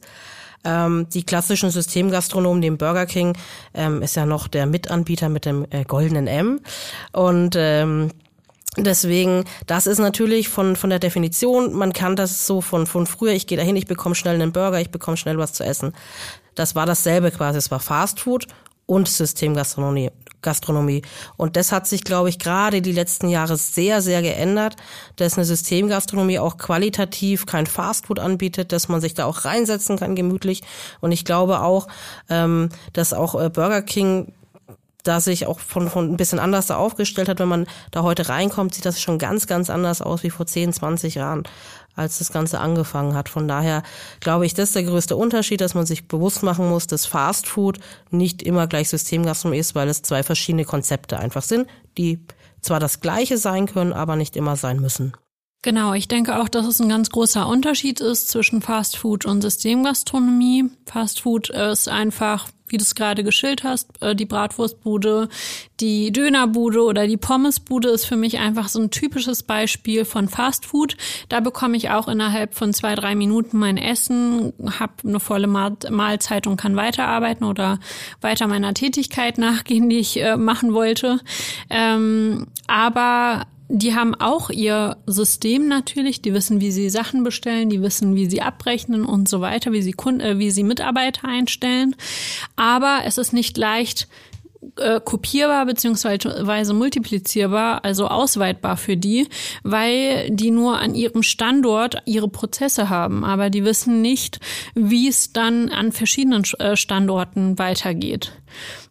ähm, 0.63 1.07
die 1.13 1.23
klassischen 1.23 1.69
Systemgastronomen, 1.69 2.61
dem 2.61 2.77
Burger 2.77 3.05
King, 3.05 3.37
ähm, 3.73 4.01
ist 4.01 4.15
ja 4.15 4.25
noch 4.25 4.47
der 4.47 4.65
Mitanbieter 4.65 5.29
mit 5.29 5.45
dem 5.45 5.65
äh, 5.69 5.83
goldenen 5.83 6.27
M. 6.27 6.59
Und 7.11 7.55
ähm, 7.57 8.11
Deswegen, 8.77 9.43
das 9.67 9.85
ist 9.85 9.99
natürlich 9.99 10.47
von, 10.47 10.77
von 10.77 10.89
der 10.89 10.99
Definition, 10.99 11.73
man 11.73 11.91
kann 11.91 12.15
das 12.15 12.47
so 12.47 12.61
von, 12.61 12.87
von 12.87 13.05
früher, 13.05 13.33
ich 13.33 13.45
gehe 13.45 13.57
dahin, 13.57 13.75
ich 13.75 13.85
bekomme 13.85 14.15
schnell 14.15 14.35
einen 14.35 14.53
Burger, 14.53 14.79
ich 14.79 14.91
bekomme 14.91 15.17
schnell 15.17 15.37
was 15.37 15.51
zu 15.51 15.65
essen. 15.65 15.91
Das 16.55 16.73
war 16.73 16.85
dasselbe 16.85 17.31
quasi, 17.31 17.57
es 17.57 17.69
war 17.69 17.81
Fast 17.81 18.21
Food 18.21 18.47
und 18.91 19.07
Systemgastronomie. 19.07 20.11
Gastronomie. 20.41 21.01
Und 21.37 21.55
das 21.55 21.71
hat 21.71 21.87
sich, 21.87 22.03
glaube 22.03 22.27
ich, 22.27 22.39
gerade 22.39 22.81
die 22.81 22.91
letzten 22.91 23.29
Jahre 23.29 23.55
sehr, 23.55 24.01
sehr 24.01 24.21
geändert, 24.21 24.75
dass 25.15 25.37
eine 25.37 25.45
Systemgastronomie 25.45 26.39
auch 26.39 26.57
qualitativ 26.57 27.45
kein 27.45 27.67
Fastfood 27.67 28.19
anbietet, 28.19 28.73
dass 28.73 28.89
man 28.89 28.99
sich 28.99 29.13
da 29.13 29.25
auch 29.25 29.45
reinsetzen 29.45 29.97
kann 29.97 30.15
gemütlich. 30.15 30.61
Und 30.99 31.13
ich 31.13 31.23
glaube 31.23 31.61
auch, 31.61 31.87
ähm, 32.29 32.67
dass 32.91 33.13
auch 33.13 33.39
äh, 33.39 33.49
Burger 33.49 33.81
King 33.81 34.33
da 35.03 35.19
sich 35.19 35.47
auch 35.47 35.59
von, 35.59 35.89
von 35.89 36.11
ein 36.11 36.17
bisschen 36.17 36.39
anders 36.39 36.67
da 36.67 36.75
aufgestellt 36.75 37.29
hat. 37.29 37.39
Wenn 37.39 37.47
man 37.47 37.67
da 37.91 38.03
heute 38.03 38.27
reinkommt, 38.29 38.75
sieht 38.75 38.85
das 38.85 39.01
schon 39.01 39.19
ganz, 39.19 39.47
ganz 39.47 39.69
anders 39.69 40.01
aus 40.01 40.23
wie 40.23 40.29
vor 40.29 40.45
10, 40.45 40.73
20 40.73 41.15
Jahren, 41.15 41.43
als 41.95 42.19
das 42.19 42.31
Ganze 42.31 42.59
angefangen 42.59 43.15
hat. 43.15 43.29
Von 43.29 43.47
daher 43.47 43.83
glaube 44.19 44.45
ich, 44.45 44.53
das 44.53 44.69
ist 44.69 44.75
der 44.75 44.83
größte 44.83 45.15
Unterschied, 45.15 45.61
dass 45.61 45.73
man 45.73 45.85
sich 45.85 46.07
bewusst 46.07 46.43
machen 46.43 46.69
muss, 46.69 46.87
dass 46.87 47.05
Fast 47.05 47.47
Food 47.47 47.79
nicht 48.09 48.41
immer 48.41 48.67
gleich 48.67 48.89
Systemgastronomie 48.89 49.59
ist, 49.59 49.75
weil 49.75 49.89
es 49.89 50.01
zwei 50.01 50.23
verschiedene 50.23 50.65
Konzepte 50.65 51.19
einfach 51.19 51.43
sind, 51.43 51.67
die 51.97 52.25
zwar 52.61 52.79
das 52.79 52.99
gleiche 52.99 53.37
sein 53.37 53.65
können, 53.65 53.93
aber 53.93 54.15
nicht 54.15 54.35
immer 54.35 54.55
sein 54.55 54.79
müssen. 54.79 55.13
Genau, 55.63 55.93
ich 55.93 56.07
denke 56.07 56.39
auch, 56.39 56.49
dass 56.49 56.65
es 56.65 56.79
ein 56.79 56.89
ganz 56.89 57.11
großer 57.11 57.47
Unterschied 57.47 58.01
ist 58.01 58.29
zwischen 58.29 58.61
Fast 58.63 58.97
Food 58.97 59.25
und 59.25 59.41
Systemgastronomie. 59.41 60.71
Fast 60.87 61.21
Food 61.21 61.51
ist 61.51 61.87
einfach, 61.87 62.47
wie 62.65 62.77
du 62.77 62.83
es 62.83 62.95
gerade 62.95 63.23
geschildert 63.23 63.63
hast, 63.63 64.01
äh, 64.01 64.15
die 64.15 64.25
Bratwurstbude, 64.25 65.29
die 65.79 66.11
Dönerbude 66.11 66.81
oder 66.81 67.05
die 67.05 67.17
Pommesbude 67.17 67.89
ist 67.89 68.05
für 68.05 68.15
mich 68.15 68.39
einfach 68.39 68.69
so 68.69 68.81
ein 68.81 68.89
typisches 68.89 69.43
Beispiel 69.43 70.03
von 70.03 70.29
Fast 70.29 70.65
Food. 70.65 70.97
Da 71.29 71.41
bekomme 71.41 71.77
ich 71.77 71.91
auch 71.91 72.07
innerhalb 72.07 72.55
von 72.55 72.73
zwei, 72.73 72.95
drei 72.95 73.13
Minuten 73.13 73.59
mein 73.59 73.77
Essen, 73.77 74.53
habe 74.79 74.93
eine 75.05 75.19
volle 75.19 75.45
Mahlzeit 75.45 76.47
und 76.47 76.57
kann 76.57 76.75
weiterarbeiten 76.75 77.45
oder 77.45 77.79
weiter 78.19 78.47
meiner 78.47 78.73
Tätigkeit 78.73 79.37
nachgehen, 79.37 79.89
die 79.89 79.99
ich 79.99 80.19
äh, 80.23 80.37
machen 80.37 80.73
wollte. 80.73 81.19
Ähm, 81.69 82.47
aber 82.65 83.45
die 83.73 83.95
haben 83.95 84.15
auch 84.15 84.49
ihr 84.49 84.97
System 85.07 85.69
natürlich, 85.69 86.21
die 86.21 86.33
wissen, 86.33 86.59
wie 86.59 86.71
sie 86.71 86.89
Sachen 86.89 87.23
bestellen, 87.23 87.69
die 87.69 87.81
wissen, 87.81 88.15
wie 88.15 88.29
sie 88.29 88.41
abrechnen 88.41 89.05
und 89.05 89.29
so 89.29 89.39
weiter, 89.39 89.71
wie 89.71 89.81
sie 89.81 89.93
Kunden, 89.93 90.19
äh, 90.19 90.37
wie 90.39 90.51
sie 90.51 90.63
Mitarbeiter 90.63 91.27
einstellen. 91.27 91.95
Aber 92.57 92.99
es 93.05 93.17
ist 93.17 93.31
nicht 93.31 93.57
leicht 93.57 94.09
äh, 94.75 94.99
kopierbar 94.99 95.65
beziehungsweise 95.65 96.73
multiplizierbar, 96.73 97.85
also 97.85 98.07
ausweitbar 98.07 98.75
für 98.75 98.97
die, 98.97 99.27
weil 99.63 100.29
die 100.29 100.51
nur 100.51 100.77
an 100.77 100.93
ihrem 100.93 101.23
Standort 101.23 101.97
ihre 102.05 102.27
Prozesse 102.27 102.89
haben, 102.89 103.23
aber 103.23 103.49
die 103.49 103.63
wissen 103.63 104.01
nicht, 104.01 104.39
wie 104.75 105.07
es 105.07 105.31
dann 105.31 105.69
an 105.69 105.93
verschiedenen 105.93 106.43
äh, 106.59 106.75
Standorten 106.75 107.57
weitergeht. 107.57 108.33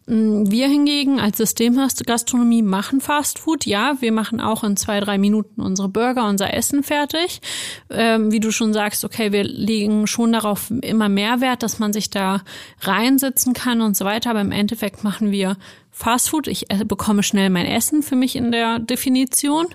Mm, 0.07 0.49
wir 0.49 0.67
hingegen 0.67 1.19
als 1.19 1.37
Systemgastronomie 1.37 2.61
machen 2.61 3.01
Fast 3.01 3.39
Food. 3.39 3.65
Ja, 3.65 3.95
wir 3.99 4.11
machen 4.11 4.41
auch 4.41 4.63
in 4.63 4.77
zwei, 4.77 4.99
drei 4.99 5.17
Minuten 5.17 5.61
unsere 5.61 5.89
Burger, 5.89 6.27
unser 6.27 6.53
Essen 6.53 6.83
fertig. 6.83 7.41
Ähm, 7.89 8.31
wie 8.31 8.39
du 8.39 8.51
schon 8.51 8.73
sagst, 8.73 9.05
okay, 9.05 9.31
wir 9.31 9.43
legen 9.43 10.07
schon 10.07 10.33
darauf 10.33 10.71
immer 10.81 11.09
mehr 11.09 11.41
Wert, 11.41 11.63
dass 11.63 11.79
man 11.79 11.93
sich 11.93 12.09
da 12.09 12.41
reinsetzen 12.81 13.53
kann 13.53 13.81
und 13.81 13.95
so 13.95 14.05
weiter. 14.05 14.31
Aber 14.31 14.41
im 14.41 14.51
Endeffekt 14.51 15.03
machen 15.03 15.31
wir 15.31 15.57
Fast 15.91 16.29
Food. 16.29 16.47
Ich 16.47 16.71
äh, 16.71 16.85
bekomme 16.85 17.21
schnell 17.21 17.49
mein 17.49 17.65
Essen 17.65 18.01
für 18.01 18.15
mich 18.15 18.35
in 18.35 18.51
der 18.51 18.79
Definition. 18.79 19.67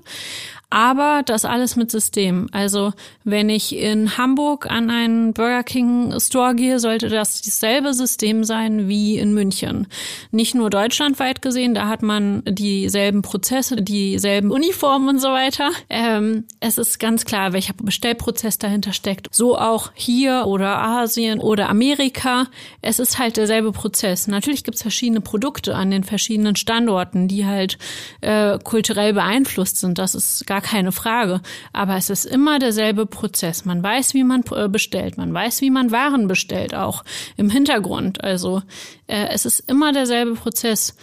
Aber 0.77 1.23
das 1.25 1.47
alles 1.47 1.75
mit 1.77 1.91
System. 1.91 2.49
Also 2.53 2.93
wenn 3.25 3.49
ich 3.49 3.75
in 3.75 4.19
Hamburg 4.19 4.71
an 4.71 4.91
einen 4.91 5.33
Burger 5.33 5.63
King 5.63 6.13
Store 6.21 6.55
gehe, 6.55 6.81
sollte 6.81 7.09
das 7.09 7.41
dasselbe 7.41 7.95
System 7.95 8.45
sein 8.45 8.87
wie 8.87 9.17
in 9.17 9.33
München. 9.33 9.87
Nicht 10.33 10.55
nur 10.55 10.69
deutschlandweit 10.69 11.41
gesehen, 11.41 11.73
da 11.73 11.89
hat 11.89 12.03
man 12.03 12.43
dieselben 12.45 13.23
Prozesse, 13.23 13.77
dieselben 13.77 14.51
Uniformen 14.51 15.09
und 15.09 15.19
so 15.19 15.29
weiter. 15.29 15.71
Ähm, 15.89 16.45
es 16.61 16.77
ist 16.77 16.99
ganz 16.99 17.25
klar, 17.25 17.55
welcher 17.55 17.73
Bestellprozess 17.73 18.59
dahinter 18.59 18.93
steckt. 18.93 19.35
So 19.35 19.57
auch 19.57 19.93
hier 19.95 20.45
oder 20.45 20.77
Asien 20.77 21.41
oder 21.41 21.71
Amerika. 21.71 22.49
Es 22.83 22.99
ist 22.99 23.19
halt 23.19 23.39
derselbe 23.39 23.73
Prozess. 23.73 24.29
Natürlich 24.29 24.63
gibt 24.63 24.75
es 24.75 24.83
verschiedene 24.83 25.23
Produkte 25.23 25.75
an 25.75 25.91
den 25.91 26.05
verschiedenen 26.05 26.55
Standorten, 26.55 27.29
die 27.29 27.47
halt 27.47 27.79
äh, 28.21 28.59
kulturell 28.59 29.15
beeinflusst 29.15 29.79
sind. 29.79 29.97
Das 29.97 30.15
ist 30.15 30.47
gar 30.47 30.66
keine 30.67 30.91
Frage. 30.91 31.41
Aber 31.73 31.97
es 31.97 32.11
ist 32.11 32.25
immer 32.25 32.59
derselbe 32.59 33.07
Prozess. 33.07 33.65
Man 33.65 33.83
weiß, 33.83 34.15
wie 34.15 34.25
man 34.25 34.43
äh, 34.51 34.69
bestellt. 34.69 35.17
Man 35.17 35.33
weiß, 35.33 35.61
wie 35.61 35.71
man 35.71 35.93
Waren 35.93 36.27
bestellt, 36.27 36.75
auch 36.75 37.05
im 37.37 37.51
Hintergrund. 37.51 38.25
Also 38.25 38.63
äh, 39.07 39.29
es 39.29 39.47
ist 39.47 39.61
immer 39.71 39.93
derselbe 39.93 40.35
Prozess. 40.35 40.97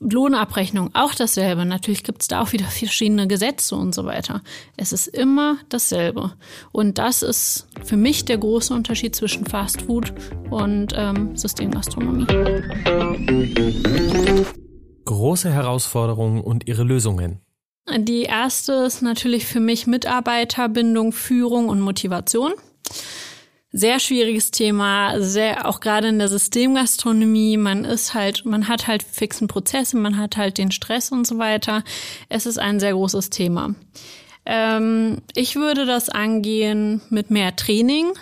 Lohnabrechnung 0.00 0.94
auch 0.94 1.14
dasselbe. 1.14 1.66
Natürlich 1.66 2.02
gibt 2.02 2.22
es 2.22 2.28
da 2.28 2.40
auch 2.40 2.52
wieder 2.52 2.64
verschiedene 2.64 3.26
Gesetze 3.26 3.76
und 3.76 3.94
so 3.94 4.06
weiter. 4.06 4.40
Es 4.78 4.94
ist 4.94 5.08
immer 5.08 5.58
dasselbe. 5.68 6.32
Und 6.72 6.96
das 6.96 7.22
ist 7.22 7.66
für 7.84 7.98
mich 7.98 8.24
der 8.24 8.38
große 8.38 8.72
Unterschied 8.72 9.14
zwischen 9.14 9.44
Fast 9.44 9.82
Food 9.82 10.14
und 10.48 10.94
ähm, 10.96 11.36
Systemgastronomie. 11.36 12.26
Große 15.04 15.50
Herausforderungen 15.50 16.40
und 16.40 16.66
ihre 16.66 16.84
Lösungen. 16.84 17.43
Die 17.90 18.22
erste 18.22 18.72
ist 18.72 19.02
natürlich 19.02 19.46
für 19.46 19.60
mich 19.60 19.86
Mitarbeiterbindung, 19.86 21.12
Führung 21.12 21.68
und 21.68 21.80
Motivation. 21.80 22.54
Sehr 23.72 23.98
schwieriges 23.98 24.52
Thema, 24.52 25.20
sehr 25.20 25.68
auch 25.68 25.80
gerade 25.80 26.08
in 26.08 26.18
der 26.18 26.28
Systemgastronomie. 26.28 27.56
Man 27.56 27.84
ist 27.84 28.14
halt, 28.14 28.46
man 28.46 28.68
hat 28.68 28.86
halt 28.86 29.02
fixen 29.02 29.48
Prozesse, 29.48 29.96
man 29.96 30.16
hat 30.16 30.36
halt 30.36 30.58
den 30.58 30.70
Stress 30.70 31.10
und 31.10 31.26
so 31.26 31.38
weiter. 31.38 31.82
Es 32.28 32.46
ist 32.46 32.58
ein 32.58 32.80
sehr 32.80 32.92
großes 32.92 33.30
Thema. 33.30 33.74
Ähm, 34.46 35.18
ich 35.34 35.56
würde 35.56 35.86
das 35.86 36.08
angehen 36.08 37.02
mit 37.10 37.30
mehr 37.30 37.56
Training. 37.56 38.12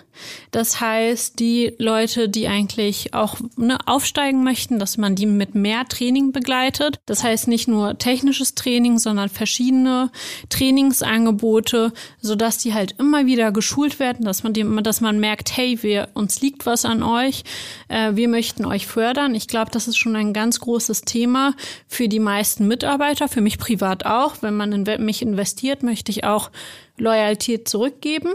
Das 0.51 0.81
heißt, 0.81 1.39
die 1.39 1.75
Leute, 1.79 2.29
die 2.29 2.49
eigentlich 2.49 3.15
auch 3.15 3.37
ne, 3.57 3.79
aufsteigen 3.87 4.45
möchten, 4.45 4.79
dass 4.79 4.99
man 4.99 5.15
die 5.15 5.27
mit 5.27 5.55
mehr 5.55 5.87
Training 5.89 6.33
begleitet. 6.33 6.99
Das 7.07 7.25
heißt 7.25 7.49
nicht 7.49 7.69
nur 7.69 7.99
technisches 7.99 8.55
Training, 8.55 8.99
sondern 8.99 9.29
verschiedene 9.29 10.11
Trainingsangebote, 10.49 11.93
sodass 12.21 12.59
die 12.59 12.75
halt 12.75 12.95
immer 12.99 13.27
wieder 13.27 13.53
geschult 13.53 13.99
werden, 13.99 14.25
dass 14.25 14.43
man, 14.43 14.53
die, 14.53 14.67
dass 14.83 15.01
man 15.01 15.19
merkt, 15.19 15.57
hey, 15.57 15.83
wir, 15.83 16.09
uns 16.15 16.41
liegt 16.41 16.67
was 16.67 16.85
an 16.85 17.03
euch, 17.03 17.45
äh, 17.89 18.15
wir 18.15 18.29
möchten 18.29 18.65
euch 18.65 18.87
fördern. 18.87 19.35
Ich 19.35 19.49
glaube, 19.49 19.71
das 19.71 19.89
ist 19.89 19.97
schon 19.97 20.17
ein 20.17 20.33
ganz 20.33 20.61
großes 20.61 21.03
Thema 21.03 21.55
für 21.87 22.09
die 22.09 22.21
meisten 22.21 22.69
Mitarbeiter, 22.69 23.29
für 23.29 23.41
mich 23.41 23.59
privat 23.59 24.07
auch. 24.07 24.37
Wenn 24.41 24.57
man 24.57 24.73
in 24.73 25.05
mich 25.05 25.23
investiert, 25.23 25.83
möchte 25.83 26.11
ich 26.11 26.25
auch 26.25 26.51
Loyalität 26.97 27.69
zurückgeben. 27.69 28.31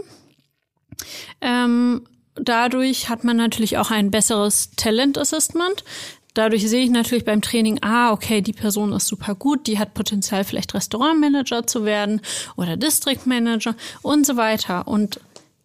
Ähm, 1.40 2.02
dadurch 2.34 3.08
hat 3.08 3.24
man 3.24 3.36
natürlich 3.36 3.78
auch 3.78 3.90
ein 3.90 4.10
besseres 4.10 4.70
Talent 4.76 5.18
Assessment. 5.18 5.84
Dadurch 6.34 6.68
sehe 6.68 6.84
ich 6.84 6.90
natürlich 6.90 7.24
beim 7.24 7.42
Training, 7.42 7.78
ah, 7.82 8.12
okay, 8.12 8.42
die 8.42 8.52
Person 8.52 8.92
ist 8.92 9.08
super 9.08 9.34
gut, 9.34 9.66
die 9.66 9.78
hat 9.78 9.94
Potenzial, 9.94 10.44
vielleicht 10.44 10.72
Restaurantmanager 10.72 11.66
zu 11.66 11.84
werden 11.84 12.20
oder 12.56 12.76
District 12.76 13.18
Manager 13.24 13.74
und 14.02 14.24
so 14.24 14.36
weiter. 14.36 14.86
Und 14.86 15.20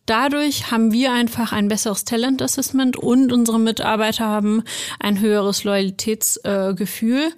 dadurch 0.06 0.72
haben 0.72 0.92
wir 0.92 1.12
einfach 1.12 1.52
ein 1.52 1.68
besseres 1.68 2.06
Talent 2.06 2.42
Assessment 2.42 2.98
und 2.98 3.32
unsere 3.32 3.60
Mitarbeiter 3.60 4.26
haben 4.26 4.64
ein 5.00 5.20
höheres 5.20 5.64
Loyalitätsgefühl. 5.64 7.28
Äh, 7.28 7.32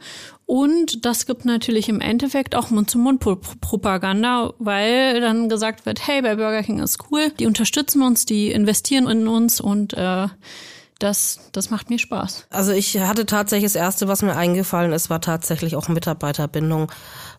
und 0.45 1.05
das 1.05 1.25
gibt 1.25 1.45
natürlich 1.45 1.89
im 1.89 2.01
Endeffekt 2.01 2.55
auch 2.55 2.69
Mund-zu-Mund-Propaganda, 2.69 4.53
weil 4.59 5.19
dann 5.19 5.49
gesagt 5.49 5.85
wird, 5.85 6.07
hey, 6.07 6.21
bei 6.21 6.35
Burger 6.35 6.61
King 6.61 6.79
ist 6.79 6.99
cool, 7.09 7.31
die 7.39 7.47
unterstützen 7.47 8.03
uns, 8.03 8.25
die 8.25 8.51
investieren 8.51 9.07
in 9.07 9.27
uns 9.27 9.59
und 9.59 9.93
äh, 9.93 10.27
das, 11.05 11.51
das 11.51 11.69
macht 11.69 11.91
mir 11.91 11.99
Spaß. 11.99 12.47
Also 12.49 12.71
ich 12.71 12.99
hatte 12.99 13.27
tatsächlich 13.27 13.71
das 13.71 13.79
Erste, 13.79 14.07
was 14.07 14.23
mir 14.23 14.35
eingefallen 14.35 14.91
ist, 14.91 15.11
war 15.11 15.21
tatsächlich 15.21 15.75
auch 15.75 15.87
Mitarbeiterbindung, 15.87 16.91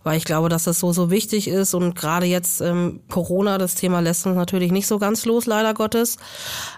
weil 0.05 0.16
ich 0.16 0.24
glaube, 0.24 0.48
dass 0.48 0.64
das 0.64 0.79
so, 0.79 0.92
so 0.92 1.11
wichtig 1.11 1.48
ist 1.48 1.74
und 1.74 1.96
gerade 1.96 2.26
jetzt 2.26 2.61
ähm, 2.61 3.00
Corona, 3.11 3.59
das 3.59 3.74
Thema 3.74 3.98
lässt 3.98 4.24
uns 4.24 4.37
natürlich 4.37 4.70
nicht 4.70 4.87
so 4.87 5.00
ganz 5.00 5.24
los, 5.24 5.46
leider 5.46 5.74
Gottes. 5.74 6.16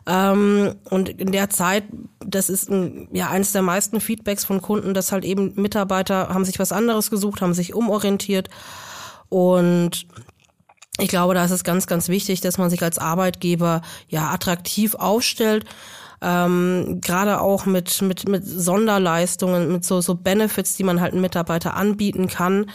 Ähm, 0.06 0.76
und 0.88 1.10
in 1.10 1.30
der 1.30 1.50
Zeit, 1.50 1.84
das 2.20 2.48
ist 2.48 2.70
ein, 2.70 3.08
ja 3.12 3.28
eines 3.28 3.52
der 3.52 3.62
meisten 3.62 4.00
Feedbacks 4.00 4.46
von 4.46 4.62
Kunden, 4.62 4.94
dass 4.94 5.12
halt 5.12 5.26
eben 5.26 5.52
Mitarbeiter 5.56 6.30
haben 6.30 6.46
sich 6.46 6.58
was 6.58 6.72
anderes 6.72 7.10
gesucht, 7.10 7.42
haben 7.42 7.52
sich 7.52 7.74
umorientiert 7.74 8.48
und 9.28 10.06
ich 11.00 11.08
glaube, 11.08 11.34
da 11.34 11.44
ist 11.44 11.50
es 11.50 11.64
ganz, 11.64 11.86
ganz 11.86 12.08
wichtig, 12.08 12.40
dass 12.40 12.58
man 12.58 12.70
sich 12.70 12.82
als 12.82 12.98
Arbeitgeber 12.98 13.82
ja 14.08 14.30
attraktiv 14.30 14.94
aufstellt 14.94 15.64
ähm, 16.20 17.00
gerade 17.00 17.40
auch 17.40 17.66
mit, 17.66 18.02
mit, 18.02 18.28
mit 18.28 18.44
Sonderleistungen, 18.46 19.72
mit 19.72 19.84
so, 19.84 20.00
so 20.00 20.14
Benefits, 20.14 20.76
die 20.76 20.84
man 20.84 21.00
halt 21.00 21.12
einem 21.12 21.22
Mitarbeiter 21.22 21.74
anbieten 21.74 22.28
kann, 22.28 22.66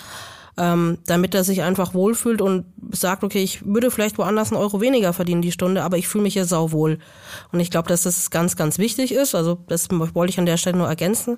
ähm, 0.56 1.00
damit 1.08 1.34
er 1.34 1.44
sich 1.44 1.64
einfach 1.64 1.94
wohlfühlt 1.94 2.42
und 2.42 2.66
sagt, 2.92 3.24
okay, 3.24 3.42
ich 3.42 3.66
würde 3.66 3.90
vielleicht 3.90 4.18
woanders 4.20 4.52
einen 4.52 4.62
Euro 4.62 4.82
weniger 4.82 5.12
verdienen 5.12 5.42
die 5.42 5.52
Stunde, 5.52 5.84
aber 5.84 5.98
ich 5.98 6.08
fühle 6.08 6.24
mich 6.24 6.34
hier 6.34 6.46
sauwohl. 6.46 7.00
Und 7.52 7.60
ich 7.60 7.72
glaube, 7.72 7.88
dass 7.88 8.04
das 8.04 8.30
ganz, 8.30 8.56
ganz 8.56 8.78
wichtig 8.78 9.14
ist. 9.14 9.34
Also 9.34 9.58
das 9.68 9.88
wollte 9.90 10.30
ich 10.30 10.38
an 10.38 10.46
der 10.46 10.58
Stelle 10.58 10.78
nur 10.78 10.88
ergänzen. 10.88 11.38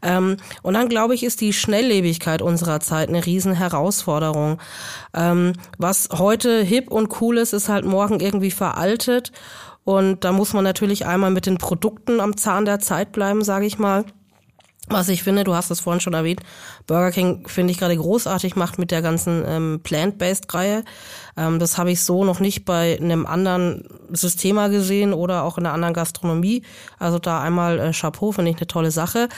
Ähm, 0.00 0.36
und 0.62 0.74
dann 0.74 0.88
glaube 0.88 1.14
ich, 1.14 1.24
ist 1.24 1.40
die 1.40 1.52
Schnelllebigkeit 1.52 2.40
unserer 2.40 2.78
Zeit 2.78 3.08
eine 3.08 3.26
riesen 3.26 3.52
Herausforderung. 3.52 4.60
Ähm, 5.12 5.54
was 5.78 6.10
heute 6.12 6.62
hip 6.62 6.90
und 6.90 7.20
cool 7.20 7.38
ist, 7.38 7.52
ist 7.52 7.68
halt 7.68 7.84
morgen 7.84 8.20
irgendwie 8.20 8.52
veraltet. 8.52 9.32
Und 9.84 10.24
da 10.24 10.32
muss 10.32 10.52
man 10.52 10.64
natürlich 10.64 11.06
einmal 11.06 11.30
mit 11.30 11.46
den 11.46 11.58
Produkten 11.58 12.20
am 12.20 12.36
Zahn 12.36 12.64
der 12.64 12.78
Zeit 12.78 13.12
bleiben, 13.12 13.42
sage 13.42 13.66
ich 13.66 13.78
mal. 13.78 14.04
Was 14.88 15.08
ich 15.08 15.22
finde, 15.22 15.44
du 15.44 15.54
hast 15.54 15.70
es 15.70 15.80
vorhin 15.80 16.00
schon 16.00 16.12
erwähnt, 16.12 16.40
Burger 16.86 17.12
King 17.12 17.48
finde 17.48 17.70
ich 17.70 17.78
gerade 17.78 17.96
großartig 17.96 18.56
macht 18.56 18.78
mit 18.78 18.90
der 18.90 19.00
ganzen 19.00 19.44
ähm, 19.46 19.80
Plant-Based-Reihe. 19.82 20.82
Ähm, 21.36 21.60
das 21.60 21.78
habe 21.78 21.92
ich 21.92 22.02
so 22.02 22.24
noch 22.24 22.40
nicht 22.40 22.64
bei 22.64 22.98
einem 23.00 23.24
anderen 23.24 23.84
Systema 24.10 24.68
gesehen 24.68 25.14
oder 25.14 25.44
auch 25.44 25.56
in 25.56 25.66
einer 25.66 25.74
anderen 25.74 25.94
Gastronomie. 25.94 26.64
Also 26.98 27.20
da 27.20 27.40
einmal 27.40 27.78
äh, 27.78 27.92
Chapeau, 27.92 28.32
finde 28.32 28.50
ich 28.50 28.56
eine 28.56 28.66
tolle 28.66 28.90
Sache. 28.90 29.28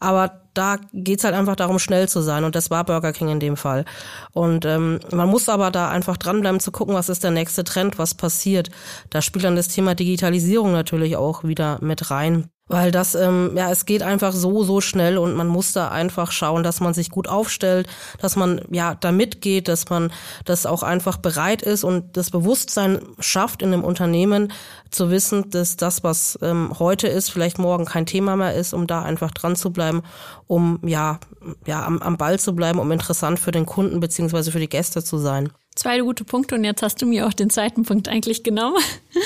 Aber 0.00 0.45
da 0.56 0.76
geht's 0.92 1.24
halt 1.24 1.34
einfach 1.34 1.56
darum, 1.56 1.78
schnell 1.78 2.08
zu 2.08 2.20
sein. 2.20 2.44
Und 2.44 2.54
das 2.54 2.70
war 2.70 2.84
Burger 2.84 3.12
King 3.12 3.28
in 3.28 3.40
dem 3.40 3.56
Fall. 3.56 3.84
Und 4.32 4.64
ähm, 4.64 5.00
man 5.12 5.28
muss 5.28 5.48
aber 5.48 5.70
da 5.70 5.90
einfach 5.90 6.16
dranbleiben 6.16 6.60
zu 6.60 6.72
gucken, 6.72 6.94
was 6.94 7.08
ist 7.08 7.24
der 7.24 7.30
nächste 7.30 7.64
Trend, 7.64 7.98
was 7.98 8.14
passiert. 8.14 8.70
Da 9.10 9.22
spielt 9.22 9.44
dann 9.44 9.56
das 9.56 9.68
Thema 9.68 9.94
Digitalisierung 9.94 10.72
natürlich 10.72 11.16
auch 11.16 11.44
wieder 11.44 11.78
mit 11.80 12.10
rein. 12.10 12.50
Weil 12.68 12.90
das, 12.90 13.14
ähm, 13.14 13.52
ja, 13.56 13.70
es 13.70 13.86
geht 13.86 14.02
einfach 14.02 14.32
so, 14.32 14.64
so 14.64 14.80
schnell 14.80 15.18
und 15.18 15.34
man 15.34 15.46
muss 15.46 15.72
da 15.72 15.88
einfach 15.88 16.32
schauen, 16.32 16.64
dass 16.64 16.80
man 16.80 16.94
sich 16.94 17.10
gut 17.10 17.28
aufstellt, 17.28 17.86
dass 18.18 18.34
man 18.34 18.60
ja 18.72 18.96
da 18.96 19.12
mitgeht, 19.12 19.68
dass 19.68 19.88
man 19.88 20.12
das 20.44 20.66
auch 20.66 20.82
einfach 20.82 21.18
bereit 21.18 21.62
ist 21.62 21.84
und 21.84 22.16
das 22.16 22.30
Bewusstsein 22.32 22.98
schafft 23.20 23.62
in 23.62 23.72
einem 23.72 23.84
Unternehmen 23.84 24.52
zu 24.90 25.10
wissen, 25.10 25.50
dass 25.50 25.76
das, 25.76 26.04
was 26.04 26.38
ähm, 26.42 26.72
heute 26.78 27.08
ist, 27.08 27.30
vielleicht 27.30 27.58
morgen 27.58 27.84
kein 27.84 28.06
Thema 28.06 28.36
mehr 28.36 28.54
ist, 28.54 28.72
um 28.72 28.86
da 28.86 29.02
einfach 29.02 29.30
dran 29.30 29.56
zu 29.56 29.70
bleiben, 29.70 30.02
um 30.46 30.80
ja, 30.84 31.20
ja 31.66 31.84
am, 31.84 31.98
am 32.00 32.16
Ball 32.16 32.38
zu 32.38 32.54
bleiben, 32.54 32.78
um 32.78 32.90
interessant 32.92 33.38
für 33.38 33.52
den 33.52 33.66
Kunden 33.66 34.00
beziehungsweise 34.00 34.52
für 34.52 34.60
die 34.60 34.68
Gäste 34.68 35.02
zu 35.02 35.18
sein. 35.18 35.50
Zwei 35.74 36.00
gute 36.00 36.24
Punkte 36.24 36.54
und 36.54 36.64
jetzt 36.64 36.82
hast 36.82 37.02
du 37.02 37.06
mir 37.06 37.26
auch 37.26 37.34
den 37.34 37.50
zweiten 37.50 37.82
Punkt 37.82 38.08
eigentlich 38.08 38.42
genommen. 38.42 38.78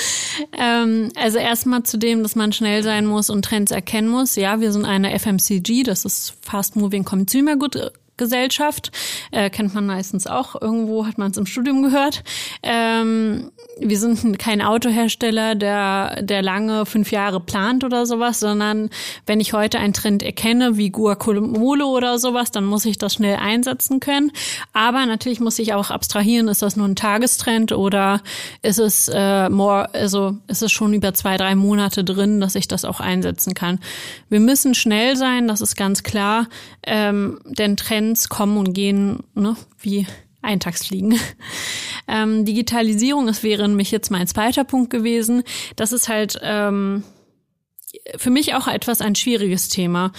ähm, 0.57 1.09
also 1.15 1.37
erstmal 1.37 1.83
zu 1.83 1.97
dem, 1.97 2.23
dass 2.23 2.35
man 2.35 2.51
schnell 2.51 2.83
sein 2.83 3.05
muss 3.05 3.29
und 3.29 3.45
Trends 3.45 3.71
erkennen 3.71 4.09
muss. 4.09 4.35
Ja, 4.35 4.59
wir 4.59 4.73
sind 4.73 4.83
eine 4.83 5.17
FMCG, 5.17 5.83
das 5.83 6.03
ist 6.03 6.33
Fast 6.41 6.75
Moving 6.75 7.05
Consumer 7.05 7.55
Good 7.55 7.93
Gesellschaft, 8.21 8.91
äh, 9.31 9.49
kennt 9.49 9.73
man 9.73 9.87
meistens 9.87 10.27
auch, 10.27 10.61
irgendwo 10.61 11.07
hat 11.07 11.17
man 11.17 11.31
es 11.31 11.37
im 11.37 11.47
Studium 11.47 11.81
gehört. 11.81 12.23
Ähm, 12.61 13.51
wir 13.79 13.97
sind 13.97 14.37
kein 14.37 14.61
Autohersteller, 14.61 15.55
der, 15.55 16.21
der 16.21 16.43
lange 16.43 16.85
fünf 16.85 17.11
Jahre 17.11 17.39
plant 17.39 17.83
oder 17.83 18.05
sowas, 18.05 18.39
sondern 18.39 18.91
wenn 19.25 19.39
ich 19.39 19.53
heute 19.53 19.79
einen 19.79 19.93
Trend 19.93 20.21
erkenne, 20.21 20.77
wie 20.77 20.91
Guacamole 20.91 21.85
oder 21.85 22.19
sowas, 22.19 22.51
dann 22.51 22.63
muss 22.65 22.85
ich 22.85 22.99
das 22.99 23.15
schnell 23.15 23.37
einsetzen 23.37 23.99
können. 23.99 24.31
Aber 24.71 25.03
natürlich 25.07 25.39
muss 25.39 25.57
ich 25.57 25.73
auch 25.73 25.89
abstrahieren, 25.89 26.47
ist 26.47 26.61
das 26.61 26.75
nur 26.75 26.87
ein 26.87 26.95
Tagestrend 26.95 27.71
oder 27.71 28.21
ist 28.61 28.77
es 28.77 29.09
äh, 29.11 29.49
more, 29.49 29.91
also 29.95 30.37
ist 30.47 30.61
es 30.61 30.71
schon 30.71 30.93
über 30.93 31.15
zwei, 31.15 31.37
drei 31.37 31.55
Monate 31.55 32.03
drin, 32.03 32.39
dass 32.39 32.53
ich 32.53 32.67
das 32.67 32.85
auch 32.85 32.99
einsetzen 32.99 33.55
kann. 33.55 33.79
Wir 34.29 34.39
müssen 34.39 34.75
schnell 34.75 35.15
sein, 35.17 35.47
das 35.47 35.61
ist 35.61 35.75
ganz 35.75 36.03
klar, 36.03 36.47
ähm, 36.85 37.39
denn 37.45 37.77
Trends 37.77 38.10
kommen 38.29 38.57
und 38.57 38.73
gehen, 38.73 39.23
ne, 39.33 39.55
wie 39.79 40.07
Eintagsfliegen. 40.41 41.19
Ähm, 42.07 42.43
Digitalisierung, 42.43 43.27
das 43.27 43.43
wäre 43.43 43.65
nämlich 43.69 43.91
jetzt 43.91 44.09
mein 44.09 44.27
zweiter 44.27 44.65
Punkt 44.65 44.89
gewesen. 44.89 45.43
Das 45.77 45.93
ist 45.93 46.09
halt 46.09 46.37
ähm, 46.41 47.03
für 48.17 48.31
mich 48.31 48.53
auch 48.55 48.67
etwas 48.67 49.01
ein 49.01 49.15
schwieriges 49.15 49.69
Thema. 49.69 50.11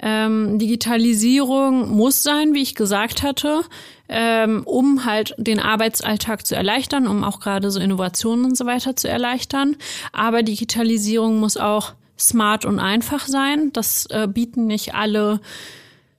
Ähm, 0.00 0.58
Digitalisierung 0.58 1.90
muss 1.90 2.22
sein, 2.22 2.54
wie 2.54 2.62
ich 2.62 2.74
gesagt 2.74 3.22
hatte, 3.22 3.62
ähm, 4.08 4.62
um 4.64 5.04
halt 5.04 5.34
den 5.38 5.60
Arbeitsalltag 5.60 6.46
zu 6.46 6.56
erleichtern, 6.56 7.06
um 7.06 7.24
auch 7.24 7.40
gerade 7.40 7.70
so 7.70 7.80
Innovationen 7.80 8.44
und 8.44 8.56
so 8.56 8.64
weiter 8.64 8.96
zu 8.96 9.08
erleichtern. 9.08 9.76
Aber 10.12 10.42
Digitalisierung 10.42 11.40
muss 11.40 11.56
auch 11.56 11.94
smart 12.18 12.64
und 12.64 12.78
einfach 12.78 13.26
sein. 13.26 13.70
Das 13.72 14.06
äh, 14.06 14.28
bieten 14.28 14.66
nicht 14.66 14.94
alle 14.94 15.40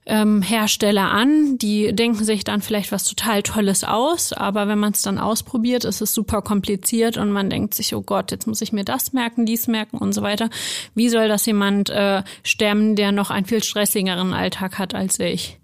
ähm, 0.09 0.41
Hersteller 0.41 1.11
an, 1.11 1.57
die 1.59 1.93
denken 1.93 2.23
sich 2.23 2.43
dann 2.43 2.61
vielleicht 2.61 2.91
was 2.91 3.03
total 3.03 3.43
Tolles 3.43 3.83
aus, 3.83 4.33
aber 4.33 4.67
wenn 4.67 4.79
man 4.79 4.93
es 4.93 5.03
dann 5.03 5.19
ausprobiert, 5.19 5.85
ist 5.85 6.01
es 6.01 6.13
super 6.13 6.41
kompliziert 6.41 7.17
und 7.17 7.31
man 7.31 7.49
denkt 7.49 7.75
sich, 7.75 7.93
oh 7.95 8.01
Gott, 8.01 8.31
jetzt 8.31 8.47
muss 8.47 8.61
ich 8.61 8.73
mir 8.73 8.83
das 8.83 9.13
merken, 9.13 9.45
dies 9.45 9.67
merken 9.67 9.97
und 9.97 10.13
so 10.13 10.23
weiter. 10.23 10.49
Wie 10.95 11.09
soll 11.09 11.27
das 11.27 11.45
jemand 11.45 11.91
äh, 11.91 12.23
stemmen, 12.43 12.95
der 12.95 13.11
noch 13.11 13.29
einen 13.29 13.45
viel 13.45 13.63
stressigeren 13.63 14.33
Alltag 14.33 14.79
hat 14.79 14.95
als 14.95 15.19
ich? 15.19 15.59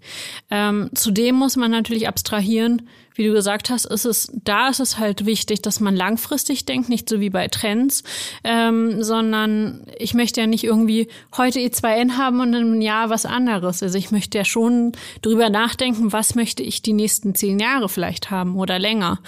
Ähm, 0.50 0.90
zudem 0.94 1.34
muss 1.34 1.56
man 1.56 1.72
natürlich 1.72 2.06
abstrahieren, 2.06 2.88
wie 3.16 3.26
du 3.26 3.32
gesagt 3.32 3.70
hast, 3.70 3.86
ist 3.86 4.04
es, 4.04 4.30
da 4.44 4.68
ist 4.68 4.80
es 4.80 4.98
halt 4.98 5.26
wichtig, 5.26 5.62
dass 5.62 5.80
man 5.80 5.96
langfristig 5.96 6.64
denkt, 6.64 6.88
nicht 6.88 7.08
so 7.08 7.20
wie 7.20 7.30
bei 7.30 7.48
Trends, 7.48 8.04
ähm, 8.44 9.02
sondern 9.02 9.82
ich 9.98 10.14
möchte 10.14 10.40
ja 10.40 10.46
nicht 10.46 10.64
irgendwie 10.64 11.08
heute 11.36 11.60
E2N 11.60 12.16
haben 12.16 12.40
und 12.40 12.48
in 12.48 12.66
einem 12.66 12.80
Jahr 12.80 13.10
was 13.10 13.26
anderes. 13.26 13.82
Also 13.82 13.96
ich 13.98 14.10
möchte 14.10 14.38
ja 14.38 14.44
schon 14.44 14.92
drüber 15.22 15.50
nachdenken, 15.50 16.12
was 16.12 16.34
möchte 16.34 16.62
ich 16.62 16.82
die 16.82 16.92
nächsten 16.92 17.34
zehn 17.34 17.58
Jahre 17.58 17.88
vielleicht 17.88 18.30
haben 18.30 18.56
oder 18.56 18.78
länger. 18.78 19.20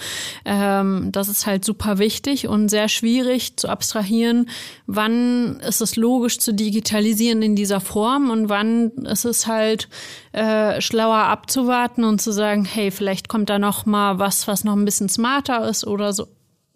Ähm, 0.45 1.11
das 1.11 1.27
ist 1.27 1.45
halt 1.45 1.65
super 1.65 1.97
wichtig 1.97 2.47
und 2.47 2.69
sehr 2.69 2.89
schwierig 2.89 3.57
zu 3.57 3.69
abstrahieren, 3.69 4.49
wann 4.85 5.59
ist 5.61 5.81
es 5.81 5.95
logisch 5.95 6.39
zu 6.39 6.53
digitalisieren 6.53 7.41
in 7.41 7.55
dieser 7.55 7.81
Form 7.81 8.29
und 8.29 8.49
wann 8.49 8.89
ist 9.05 9.25
es 9.25 9.47
halt 9.47 9.89
äh, 10.31 10.81
schlauer 10.81 11.17
abzuwarten 11.17 12.03
und 12.03 12.21
zu 12.21 12.31
sagen, 12.31 12.65
hey, 12.65 12.91
vielleicht 12.91 13.29
kommt 13.29 13.49
da 13.49 13.59
noch 13.59 13.85
mal 13.85 14.19
was, 14.19 14.47
was 14.47 14.63
noch 14.63 14.75
ein 14.75 14.85
bisschen 14.85 15.09
smarter 15.09 15.67
ist 15.67 15.85
oder 15.85 16.13
so 16.13 16.27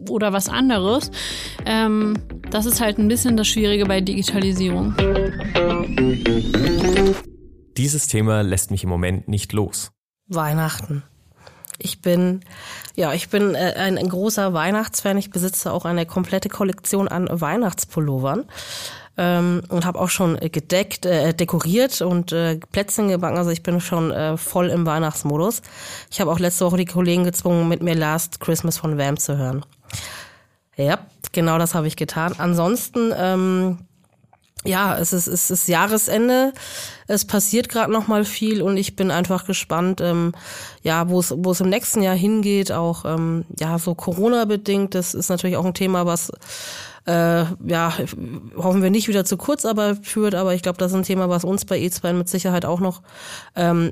oder 0.09 0.33
was 0.33 0.49
anderes. 0.49 1.11
Ähm, 1.65 2.17
das 2.49 2.65
ist 2.65 2.81
halt 2.81 2.97
ein 2.97 3.07
bisschen 3.07 3.37
das 3.37 3.47
Schwierige 3.47 3.85
bei 3.85 4.01
Digitalisierung. 4.01 4.95
Dieses 7.77 8.07
Thema 8.07 8.41
lässt 8.41 8.71
mich 8.71 8.83
im 8.83 8.89
Moment 8.89 9.27
nicht 9.27 9.53
los. 9.53 9.91
Weihnachten. 10.27 11.03
Ich 11.79 12.01
bin, 12.01 12.41
ja, 12.95 13.13
ich 13.13 13.29
bin 13.29 13.55
äh, 13.55 13.73
ein, 13.77 13.97
ein 13.97 14.09
großer 14.09 14.53
Weihnachtsfan. 14.53 15.17
Ich 15.17 15.31
besitze 15.31 15.71
auch 15.71 15.85
eine 15.85 16.05
komplette 16.05 16.49
Kollektion 16.49 17.07
an 17.07 17.27
Weihnachtspullovern 17.29 18.45
ähm, 19.17 19.63
und 19.69 19.85
habe 19.85 19.99
auch 19.99 20.09
schon 20.09 20.37
gedeckt, 20.37 21.05
äh, 21.05 21.33
dekoriert 21.33 22.01
und 22.01 22.31
äh, 22.31 22.59
Plätzchen 22.71 23.09
gebacken. 23.09 23.37
Also 23.37 23.51
ich 23.51 23.63
bin 23.63 23.79
schon 23.79 24.11
äh, 24.11 24.37
voll 24.37 24.69
im 24.69 24.85
Weihnachtsmodus. 24.85 25.61
Ich 26.11 26.19
habe 26.21 26.31
auch 26.31 26.39
letzte 26.39 26.65
Woche 26.65 26.77
die 26.77 26.85
Kollegen 26.85 27.23
gezwungen, 27.23 27.67
mit 27.67 27.81
mir 27.81 27.95
Last 27.95 28.39
Christmas 28.39 28.77
von 28.77 28.97
Vamp 28.97 29.19
zu 29.19 29.37
hören. 29.37 29.65
Ja, 30.75 30.99
genau 31.31 31.57
das 31.57 31.75
habe 31.75 31.87
ich 31.87 31.95
getan. 31.95 32.33
Ansonsten 32.37 33.13
ähm, 33.15 33.77
ja, 34.65 34.97
es 34.97 35.11
ist, 35.11 35.27
es 35.27 35.51
ist 35.51 35.67
Jahresende. 35.67 36.53
Es 37.07 37.25
passiert 37.25 37.69
gerade 37.69 37.91
noch 37.91 38.07
mal 38.07 38.23
viel 38.23 38.61
und 38.61 38.77
ich 38.77 38.95
bin 38.95 39.11
einfach 39.11 39.45
gespannt, 39.45 39.99
ähm, 40.01 40.33
ja, 40.83 41.09
wo 41.09 41.19
es 41.19 41.33
wo 41.37 41.51
es 41.51 41.59
im 41.59 41.69
nächsten 41.69 42.01
Jahr 42.01 42.15
hingeht. 42.15 42.71
Auch 42.71 43.03
ähm, 43.05 43.45
ja, 43.59 43.77
so 43.77 43.93
Corona 43.93 44.45
bedingt. 44.45 44.95
Das 44.95 45.13
ist 45.13 45.29
natürlich 45.29 45.57
auch 45.57 45.65
ein 45.65 45.73
Thema, 45.73 46.05
was 46.05 46.31
äh, 47.05 47.43
ja, 47.67 47.93
hoffen 48.55 48.81
wir 48.81 48.89
nicht 48.89 49.07
wieder 49.07 49.25
zu 49.25 49.37
Kurzarbeit 49.37 50.05
führt, 50.05 50.35
aber 50.35 50.53
ich 50.53 50.61
glaube, 50.61 50.77
das 50.77 50.91
ist 50.91 50.97
ein 50.97 51.03
Thema, 51.03 51.29
was 51.29 51.43
uns 51.43 51.65
bei 51.65 51.77
E2 51.77 52.13
mit 52.13 52.29
Sicherheit 52.29 52.65
auch 52.65 52.79
noch 52.79 53.01
ähm, 53.55 53.91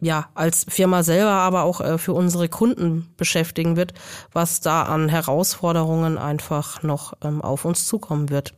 ja 0.00 0.28
als 0.34 0.66
Firma 0.68 1.02
selber, 1.02 1.30
aber 1.30 1.62
auch 1.62 1.80
äh, 1.80 1.98
für 1.98 2.12
unsere 2.12 2.48
Kunden 2.48 3.08
beschäftigen 3.16 3.76
wird, 3.76 3.94
was 4.32 4.60
da 4.60 4.84
an 4.84 5.08
Herausforderungen 5.08 6.18
einfach 6.18 6.82
noch 6.82 7.14
ähm, 7.22 7.42
auf 7.42 7.64
uns 7.64 7.86
zukommen 7.86 8.30
wird. 8.30 8.54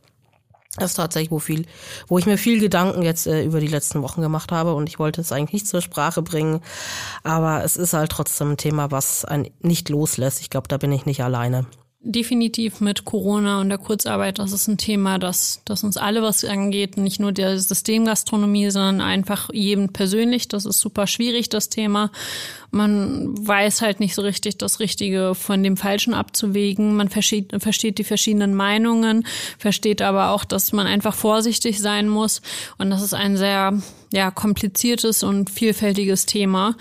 Das 0.77 0.91
ist 0.91 0.97
tatsächlich, 0.97 1.31
wo 1.31 1.39
viel, 1.39 1.65
wo 2.07 2.17
ich 2.17 2.25
mir 2.25 2.37
viel 2.37 2.59
Gedanken 2.59 3.01
jetzt 3.01 3.27
äh, 3.27 3.43
über 3.43 3.59
die 3.59 3.67
letzten 3.67 4.01
Wochen 4.03 4.21
gemacht 4.21 4.51
habe 4.51 4.75
und 4.75 4.89
ich 4.89 4.99
wollte 4.99 5.21
es 5.21 5.31
eigentlich 5.31 5.53
nicht 5.53 5.67
zur 5.67 5.81
Sprache 5.81 6.21
bringen, 6.21 6.61
aber 7.23 7.63
es 7.63 7.77
ist 7.77 7.93
halt 7.93 8.11
trotzdem 8.11 8.51
ein 8.51 8.57
Thema, 8.57 8.91
was 8.91 9.25
ein 9.25 9.49
nicht 9.61 9.89
loslässt. 9.89 10.41
Ich 10.41 10.49
glaube, 10.49 10.67
da 10.67 10.77
bin 10.77 10.91
ich 10.91 11.05
nicht 11.05 11.23
alleine 11.23 11.65
definitiv 12.05 12.79
mit 12.81 13.03
Corona 13.03 13.59
und 13.59 13.69
der 13.69 13.77
Kurzarbeit, 13.77 14.39
das 14.39 14.51
ist 14.51 14.67
ein 14.67 14.77
Thema, 14.77 15.17
das, 15.17 15.61
das 15.65 15.83
uns 15.83 15.97
alle 15.97 16.21
was 16.21 16.45
angeht, 16.45 16.97
nicht 16.97 17.19
nur 17.19 17.31
der 17.31 17.59
Systemgastronomie, 17.59 18.69
sondern 18.69 19.01
einfach 19.01 19.49
jedem 19.51 19.89
persönlich. 19.89 20.47
Das 20.47 20.65
ist 20.65 20.79
super 20.79 21.07
schwierig, 21.07 21.49
das 21.49 21.69
Thema. 21.69 22.11
Man 22.75 23.47
weiß 23.47 23.81
halt 23.81 24.01
nicht 24.01 24.15
so 24.15 24.21
richtig 24.21 24.57
das 24.57 24.81
Richtige 24.81 25.33
von 25.33 25.63
dem 25.63 25.77
Falschen 25.77 26.13
abzuwägen. 26.13 26.93
Man 26.97 27.07
versteht, 27.07 27.53
versteht 27.59 27.99
die 27.99 28.03
verschiedenen 28.03 28.53
Meinungen, 28.53 29.25
versteht 29.57 30.01
aber 30.01 30.31
auch, 30.31 30.43
dass 30.43 30.73
man 30.73 30.85
einfach 30.85 31.15
vorsichtig 31.15 31.79
sein 31.79 32.09
muss. 32.09 32.41
Und 32.77 32.89
das 32.89 33.01
ist 33.01 33.13
ein 33.13 33.37
sehr 33.37 33.79
ja, 34.11 34.29
kompliziertes 34.29 35.23
und 35.23 35.49
vielfältiges 35.49 36.25
Thema, 36.25 36.75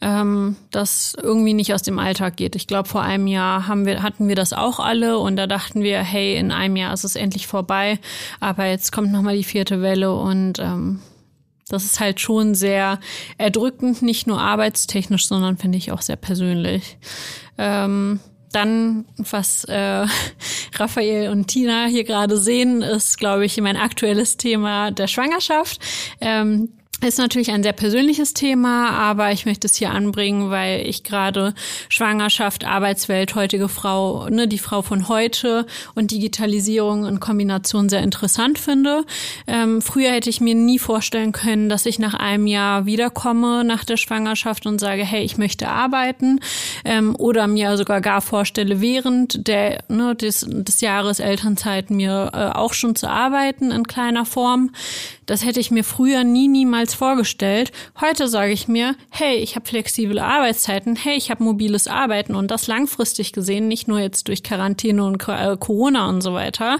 ähm, 0.00 0.56
das 0.72 1.14
irgendwie 1.22 1.54
nicht 1.54 1.72
aus 1.72 1.82
dem 1.82 2.00
Alltag 2.00 2.36
geht. 2.36 2.56
Ich 2.56 2.66
glaube, 2.66 2.88
vor 2.88 3.02
einem 3.02 3.28
Jahr 3.28 3.68
haben 3.68 3.86
wir, 3.86 4.02
hatten 4.02 4.26
wir 4.26 4.34
das 4.34 4.52
auch 4.52 4.80
alle 4.80 5.18
und 5.18 5.36
da 5.36 5.46
dachten 5.46 5.84
wir, 5.84 6.00
hey, 6.00 6.36
in 6.36 6.50
einem 6.50 6.74
Jahr 6.74 6.92
ist 6.92 7.04
es 7.04 7.14
endlich 7.14 7.46
vorbei. 7.46 8.00
Aber 8.40 8.66
jetzt 8.66 8.90
kommt 8.90 9.12
nochmal 9.12 9.36
die 9.36 9.44
vierte 9.44 9.80
Welle 9.80 10.12
und 10.12 10.58
ähm, 10.58 11.00
das 11.68 11.84
ist 11.84 12.00
halt 12.00 12.20
schon 12.20 12.54
sehr 12.54 13.00
erdrückend, 13.38 14.02
nicht 14.02 14.26
nur 14.26 14.40
arbeitstechnisch, 14.40 15.26
sondern 15.26 15.56
finde 15.56 15.78
ich 15.78 15.92
auch 15.92 16.02
sehr 16.02 16.16
persönlich. 16.16 16.98
Ähm, 17.58 18.20
dann, 18.52 19.04
was 19.16 19.64
äh, 19.64 20.06
Raphael 20.78 21.30
und 21.30 21.48
Tina 21.48 21.86
hier 21.86 22.04
gerade 22.04 22.38
sehen, 22.38 22.82
ist, 22.82 23.18
glaube 23.18 23.44
ich, 23.44 23.60
mein 23.60 23.76
aktuelles 23.76 24.36
Thema 24.36 24.92
der 24.92 25.08
Schwangerschaft. 25.08 25.80
Ähm, 26.20 26.70
ist 27.02 27.18
natürlich 27.18 27.50
ein 27.50 27.62
sehr 27.62 27.74
persönliches 27.74 28.32
Thema, 28.32 28.90
aber 28.90 29.30
ich 29.30 29.44
möchte 29.44 29.66
es 29.66 29.76
hier 29.76 29.90
anbringen, 29.90 30.50
weil 30.50 30.86
ich 30.86 31.02
gerade 31.02 31.52
Schwangerschaft, 31.90 32.64
Arbeitswelt, 32.64 33.34
heutige 33.34 33.68
Frau, 33.68 34.28
ne, 34.30 34.48
die 34.48 34.58
Frau 34.58 34.80
von 34.80 35.08
heute 35.08 35.66
und 35.94 36.10
Digitalisierung 36.10 37.04
in 37.04 37.20
Kombination 37.20 37.90
sehr 37.90 38.02
interessant 38.02 38.58
finde. 38.58 39.04
Ähm, 39.46 39.82
früher 39.82 40.10
hätte 40.10 40.30
ich 40.30 40.40
mir 40.40 40.54
nie 40.54 40.78
vorstellen 40.78 41.32
können, 41.32 41.68
dass 41.68 41.84
ich 41.84 41.98
nach 41.98 42.14
einem 42.14 42.46
Jahr 42.46 42.86
wiederkomme 42.86 43.62
nach 43.62 43.84
der 43.84 43.98
Schwangerschaft 43.98 44.64
und 44.64 44.80
sage, 44.80 45.04
hey, 45.04 45.22
ich 45.22 45.36
möchte 45.36 45.68
arbeiten 45.68 46.40
ähm, 46.86 47.14
oder 47.16 47.46
mir 47.46 47.76
sogar 47.76 48.00
gar 48.00 48.22
vorstelle, 48.22 48.80
während 48.80 49.46
der, 49.48 49.84
ne, 49.88 50.14
des, 50.14 50.46
des 50.48 50.80
Jahres 50.80 51.20
Elternzeit 51.20 51.90
mir 51.90 52.30
äh, 52.32 52.56
auch 52.56 52.72
schon 52.72 52.96
zu 52.96 53.08
arbeiten 53.10 53.70
in 53.70 53.84
kleiner 53.84 54.24
Form. 54.24 54.70
Das 55.26 55.44
hätte 55.44 55.60
ich 55.60 55.70
mir 55.70 55.84
früher 55.84 56.24
nie, 56.24 56.48
niemals 56.48 56.85
vorgestellt. 56.94 57.72
Heute 58.00 58.28
sage 58.28 58.52
ich 58.52 58.68
mir, 58.68 58.94
hey, 59.10 59.36
ich 59.36 59.56
habe 59.56 59.66
flexible 59.66 60.18
Arbeitszeiten, 60.18 60.96
hey, 60.96 61.16
ich 61.16 61.30
habe 61.30 61.42
mobiles 61.42 61.88
Arbeiten 61.88 62.34
und 62.34 62.50
das 62.50 62.66
langfristig 62.66 63.32
gesehen, 63.32 63.68
nicht 63.68 63.88
nur 63.88 63.98
jetzt 63.98 64.28
durch 64.28 64.42
Quarantäne 64.42 65.04
und 65.04 65.26
äh, 65.28 65.56
Corona 65.58 66.08
und 66.08 66.20
so 66.20 66.34
weiter. 66.34 66.78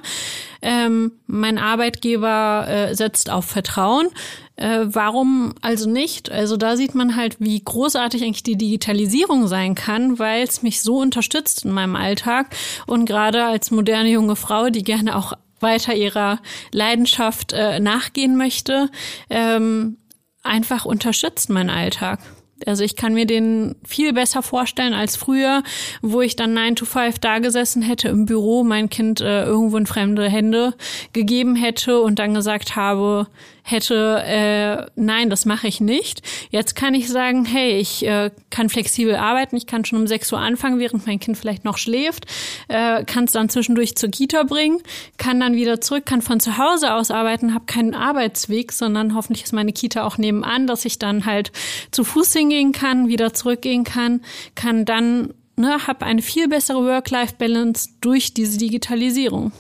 Ähm, 0.63 1.13
mein 1.27 1.59
Arbeitgeber 1.59 2.67
äh, 2.69 2.95
setzt 2.95 3.31
auf 3.31 3.45
Vertrauen. 3.45 4.09
Äh, 4.57 4.87
warum 4.87 5.55
also 5.61 5.89
nicht? 5.89 6.31
Also 6.31 6.57
da 6.57 6.77
sieht 6.77 6.95
man 6.95 7.15
halt, 7.15 7.37
wie 7.41 7.63
großartig 7.63 8.23
eigentlich 8.23 8.43
die 8.43 8.57
Digitalisierung 8.57 9.49
sein 9.49 9.75
kann, 9.75 10.19
weil 10.19 10.43
es 10.45 10.63
mich 10.63 10.81
so 10.81 10.99
unterstützt 10.99 11.65
in 11.65 11.73
meinem 11.73 11.95
Alltag. 11.95 12.57
Und 12.87 13.05
gerade 13.05 13.45
als 13.45 13.71
moderne 13.71 14.11
junge 14.11 14.37
Frau, 14.37 14.71
die 14.71 14.83
gerne 14.83 15.17
auch 15.17 15.35
weiter 15.61 15.95
ihrer 15.95 16.41
Leidenschaft 16.73 17.53
äh, 17.53 17.81
nachgehen 17.81 18.37
möchte, 18.37 18.91
ähm, 19.31 19.99
einfach 20.43 20.85
unterstützt 20.85 21.51
mein 21.51 21.71
Alltag. 21.71 22.21
Also 22.65 22.85
ich 22.85 22.97
kann 22.97 23.13
mir 23.13 23.27
den 23.27 23.77
viel 23.85 24.15
besser 24.15 24.43
vorstellen 24.43 24.95
als 24.95 25.17
früher, 25.17 25.63
wo 26.01 26.23
ich 26.23 26.37
dann 26.37 26.55
9 26.55 26.77
to 26.77 26.87
5 26.87 27.19
da 27.19 27.39
gesessen 27.39 27.83
hätte 27.83 28.09
im 28.09 28.25
Büro, 28.25 28.65
mein 28.65 28.89
Kind 28.89 29.21
äh, 29.21 29.45
irgendwo 29.45 29.77
in 29.77 29.85
fremde 29.85 30.29
Hände 30.29 30.75
gegeben 31.13 31.55
hätte 31.55 32.01
und 32.01 32.19
dann 32.19 32.33
gesagt 32.33 32.75
habe, 32.75 33.27
hätte, 33.67 34.23
äh, 34.25 34.87
nein, 34.95 35.29
das 35.29 35.45
mache 35.45 35.67
ich 35.67 35.81
nicht. 35.81 36.23
Jetzt 36.51 36.77
kann 36.77 36.95
ich 36.95 37.09
sagen, 37.09 37.45
hey, 37.45 37.79
ich 37.79 38.07
äh, 38.07 38.31
kann 38.49 38.69
flexibel 38.69 39.17
arbeiten, 39.17 39.57
ich 39.57 39.67
kann 39.67 39.85
schon 39.85 39.99
um 39.99 40.07
6 40.07 40.33
Uhr 40.33 40.39
anfangen, 40.39 40.79
während 40.79 41.05
mein 41.07 41.19
Kind 41.19 41.37
vielleicht 41.37 41.65
noch 41.65 41.77
schläft, 41.77 42.27
äh, 42.69 43.05
kann 43.05 43.25
es 43.25 43.33
dann 43.33 43.49
zwischendurch 43.49 43.97
zur 43.97 44.09
Kita 44.09 44.45
bringen, 44.45 44.79
kann 45.19 45.41
dann 45.41 45.55
wieder 45.55 45.81
zurück, 45.81 46.07
kann 46.07 46.23
von 46.23 46.39
zu 46.39 46.59
Hause 46.59 46.95
aus 46.95 47.11
arbeiten, 47.11 47.55
habe 47.55 47.67
keinen 47.67 47.95
Arbeitsweg, 47.95 48.71
sondern 48.71 49.17
hoffentlich 49.17 49.43
ist 49.43 49.53
meine 49.53 49.73
Kita 49.73 50.05
auch 50.05 50.17
nebenan, 50.17 50.69
dass 50.69 50.85
ich 50.85 51.01
dann 51.01 51.27
halt 51.27 51.51
zu 51.91 52.05
Fuß 52.05 52.33
hingehen 52.35 52.71
kann, 52.71 53.09
wieder 53.09 53.35
zurückgehen 53.35 53.83
kann, 53.83 54.21
kann 54.55 54.85
dann 54.85 55.35
ne, 55.57 55.89
habe 55.89 56.07
eine 56.07 56.23
viel 56.23 56.47
bessere 56.49 56.85
Work-Life-Balance 56.85 57.89
durch 58.01 58.33
diese 58.33 58.59
Digitalisierung. 58.59 59.51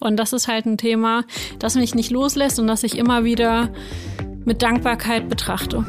Und 0.00 0.16
das 0.16 0.32
ist 0.32 0.48
halt 0.48 0.66
ein 0.66 0.78
Thema, 0.78 1.24
das 1.58 1.74
mich 1.76 1.94
nicht 1.94 2.10
loslässt 2.10 2.58
und 2.58 2.66
das 2.66 2.82
ich 2.82 2.98
immer 2.98 3.24
wieder 3.24 3.68
mit 4.44 4.62
Dankbarkeit 4.62 5.28
betrachte. 5.28 5.84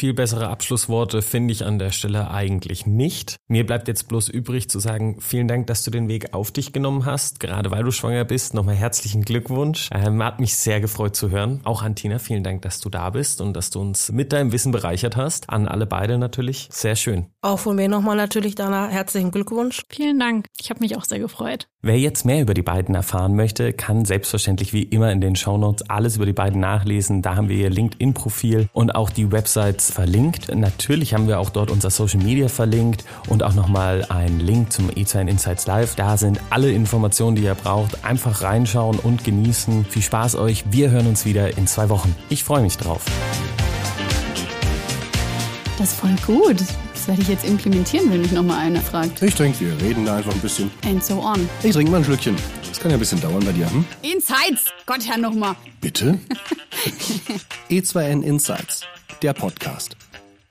Viel 0.00 0.14
bessere 0.14 0.48
Abschlussworte 0.48 1.20
finde 1.20 1.52
ich 1.52 1.66
an 1.66 1.78
der 1.78 1.90
Stelle 1.90 2.30
eigentlich 2.30 2.86
nicht. 2.86 3.36
Mir 3.48 3.66
bleibt 3.66 3.86
jetzt 3.86 4.08
bloß 4.08 4.30
übrig 4.30 4.70
zu 4.70 4.78
sagen, 4.78 5.20
vielen 5.20 5.46
Dank, 5.46 5.66
dass 5.66 5.84
du 5.84 5.90
den 5.90 6.08
Weg 6.08 6.32
auf 6.32 6.50
dich 6.50 6.72
genommen 6.72 7.04
hast, 7.04 7.38
gerade 7.38 7.70
weil 7.70 7.82
du 7.82 7.90
schwanger 7.90 8.24
bist. 8.24 8.54
Nochmal 8.54 8.76
herzlichen 8.76 9.20
Glückwunsch. 9.20 9.90
Ähm, 9.92 10.24
hat 10.24 10.40
mich 10.40 10.56
sehr 10.56 10.80
gefreut 10.80 11.16
zu 11.16 11.28
hören. 11.28 11.60
Auch 11.64 11.82
an 11.82 11.96
Tina, 11.96 12.18
vielen 12.18 12.42
Dank, 12.42 12.62
dass 12.62 12.80
du 12.80 12.88
da 12.88 13.10
bist 13.10 13.42
und 13.42 13.52
dass 13.52 13.68
du 13.68 13.78
uns 13.82 14.10
mit 14.10 14.32
deinem 14.32 14.52
Wissen 14.52 14.72
bereichert 14.72 15.16
hast. 15.16 15.50
An 15.50 15.68
alle 15.68 15.84
beide 15.84 16.16
natürlich. 16.16 16.70
Sehr 16.72 16.96
schön. 16.96 17.26
Auch 17.42 17.58
von 17.58 17.76
mir 17.76 17.90
nochmal 17.90 18.16
natürlich, 18.16 18.54
Dana, 18.54 18.88
herzlichen 18.88 19.30
Glückwunsch. 19.30 19.82
Vielen 19.90 20.18
Dank. 20.18 20.46
Ich 20.58 20.70
habe 20.70 20.80
mich 20.80 20.96
auch 20.96 21.04
sehr 21.04 21.18
gefreut. 21.18 21.68
Wer 21.82 21.98
jetzt 21.98 22.24
mehr 22.24 22.40
über 22.40 22.54
die 22.54 22.62
beiden 22.62 22.94
erfahren 22.94 23.36
möchte, 23.36 23.74
kann 23.74 24.06
selbstverständlich 24.06 24.72
wie 24.72 24.82
immer 24.82 25.12
in 25.12 25.20
den 25.20 25.36
Shownotes 25.36 25.88
alles 25.90 26.16
über 26.16 26.26
die 26.26 26.32
beiden 26.32 26.60
nachlesen. 26.60 27.20
Da 27.20 27.36
haben 27.36 27.50
wir 27.50 27.56
ihr 27.56 27.70
LinkedIn-Profil 27.70 28.70
und 28.72 28.94
auch 28.94 29.10
die 29.10 29.30
Websites 29.30 29.89
verlinkt. 29.90 30.54
Natürlich 30.54 31.14
haben 31.14 31.28
wir 31.28 31.38
auch 31.38 31.50
dort 31.50 31.70
unser 31.70 31.90
Social 31.90 32.22
Media 32.22 32.48
verlinkt 32.48 33.04
und 33.28 33.42
auch 33.42 33.54
nochmal 33.54 34.06
einen 34.08 34.40
Link 34.40 34.72
zum 34.72 34.88
E2 34.88 35.28
Insights 35.28 35.66
Live. 35.66 35.96
Da 35.96 36.16
sind 36.16 36.40
alle 36.50 36.70
Informationen, 36.70 37.36
die 37.36 37.42
ihr 37.42 37.54
braucht. 37.54 38.04
Einfach 38.04 38.42
reinschauen 38.42 38.98
und 38.98 39.24
genießen. 39.24 39.84
Viel 39.84 40.02
Spaß 40.02 40.36
euch. 40.36 40.64
Wir 40.70 40.90
hören 40.90 41.06
uns 41.06 41.24
wieder 41.26 41.56
in 41.58 41.66
zwei 41.66 41.88
Wochen. 41.88 42.14
Ich 42.28 42.44
freue 42.44 42.62
mich 42.62 42.76
drauf. 42.76 43.04
Das 45.78 45.92
ist 45.92 46.00
voll 46.00 46.14
gut. 46.26 46.60
Das 46.92 47.08
werde 47.08 47.22
ich 47.22 47.28
jetzt 47.28 47.46
implementieren, 47.46 48.10
wenn 48.10 48.20
mich 48.20 48.32
nochmal 48.32 48.58
einer 48.58 48.80
fragt. 48.82 49.22
Ich 49.22 49.34
denke, 49.34 49.60
wir 49.60 49.80
reden 49.80 50.04
da 50.04 50.16
einfach 50.16 50.34
ein 50.34 50.40
bisschen. 50.40 50.70
And 50.84 51.02
so 51.02 51.22
on. 51.22 51.48
Ich 51.62 51.72
trinke 51.72 51.90
mal 51.90 51.98
ein 51.98 52.04
Schlückchen. 52.04 52.36
Das 52.68 52.78
kann 52.78 52.90
ja 52.90 52.96
ein 52.96 53.00
bisschen 53.00 53.20
dauern 53.20 53.42
bei 53.44 53.52
dir, 53.52 53.70
hm? 53.70 53.84
Insights! 54.02 54.66
Gott, 54.86 55.06
Herr, 55.06 55.18
nochmal. 55.18 55.54
Bitte? 55.80 56.18
E2N 57.70 58.22
Insights, 58.22 58.82
der 59.22 59.32
Podcast. 59.34 59.96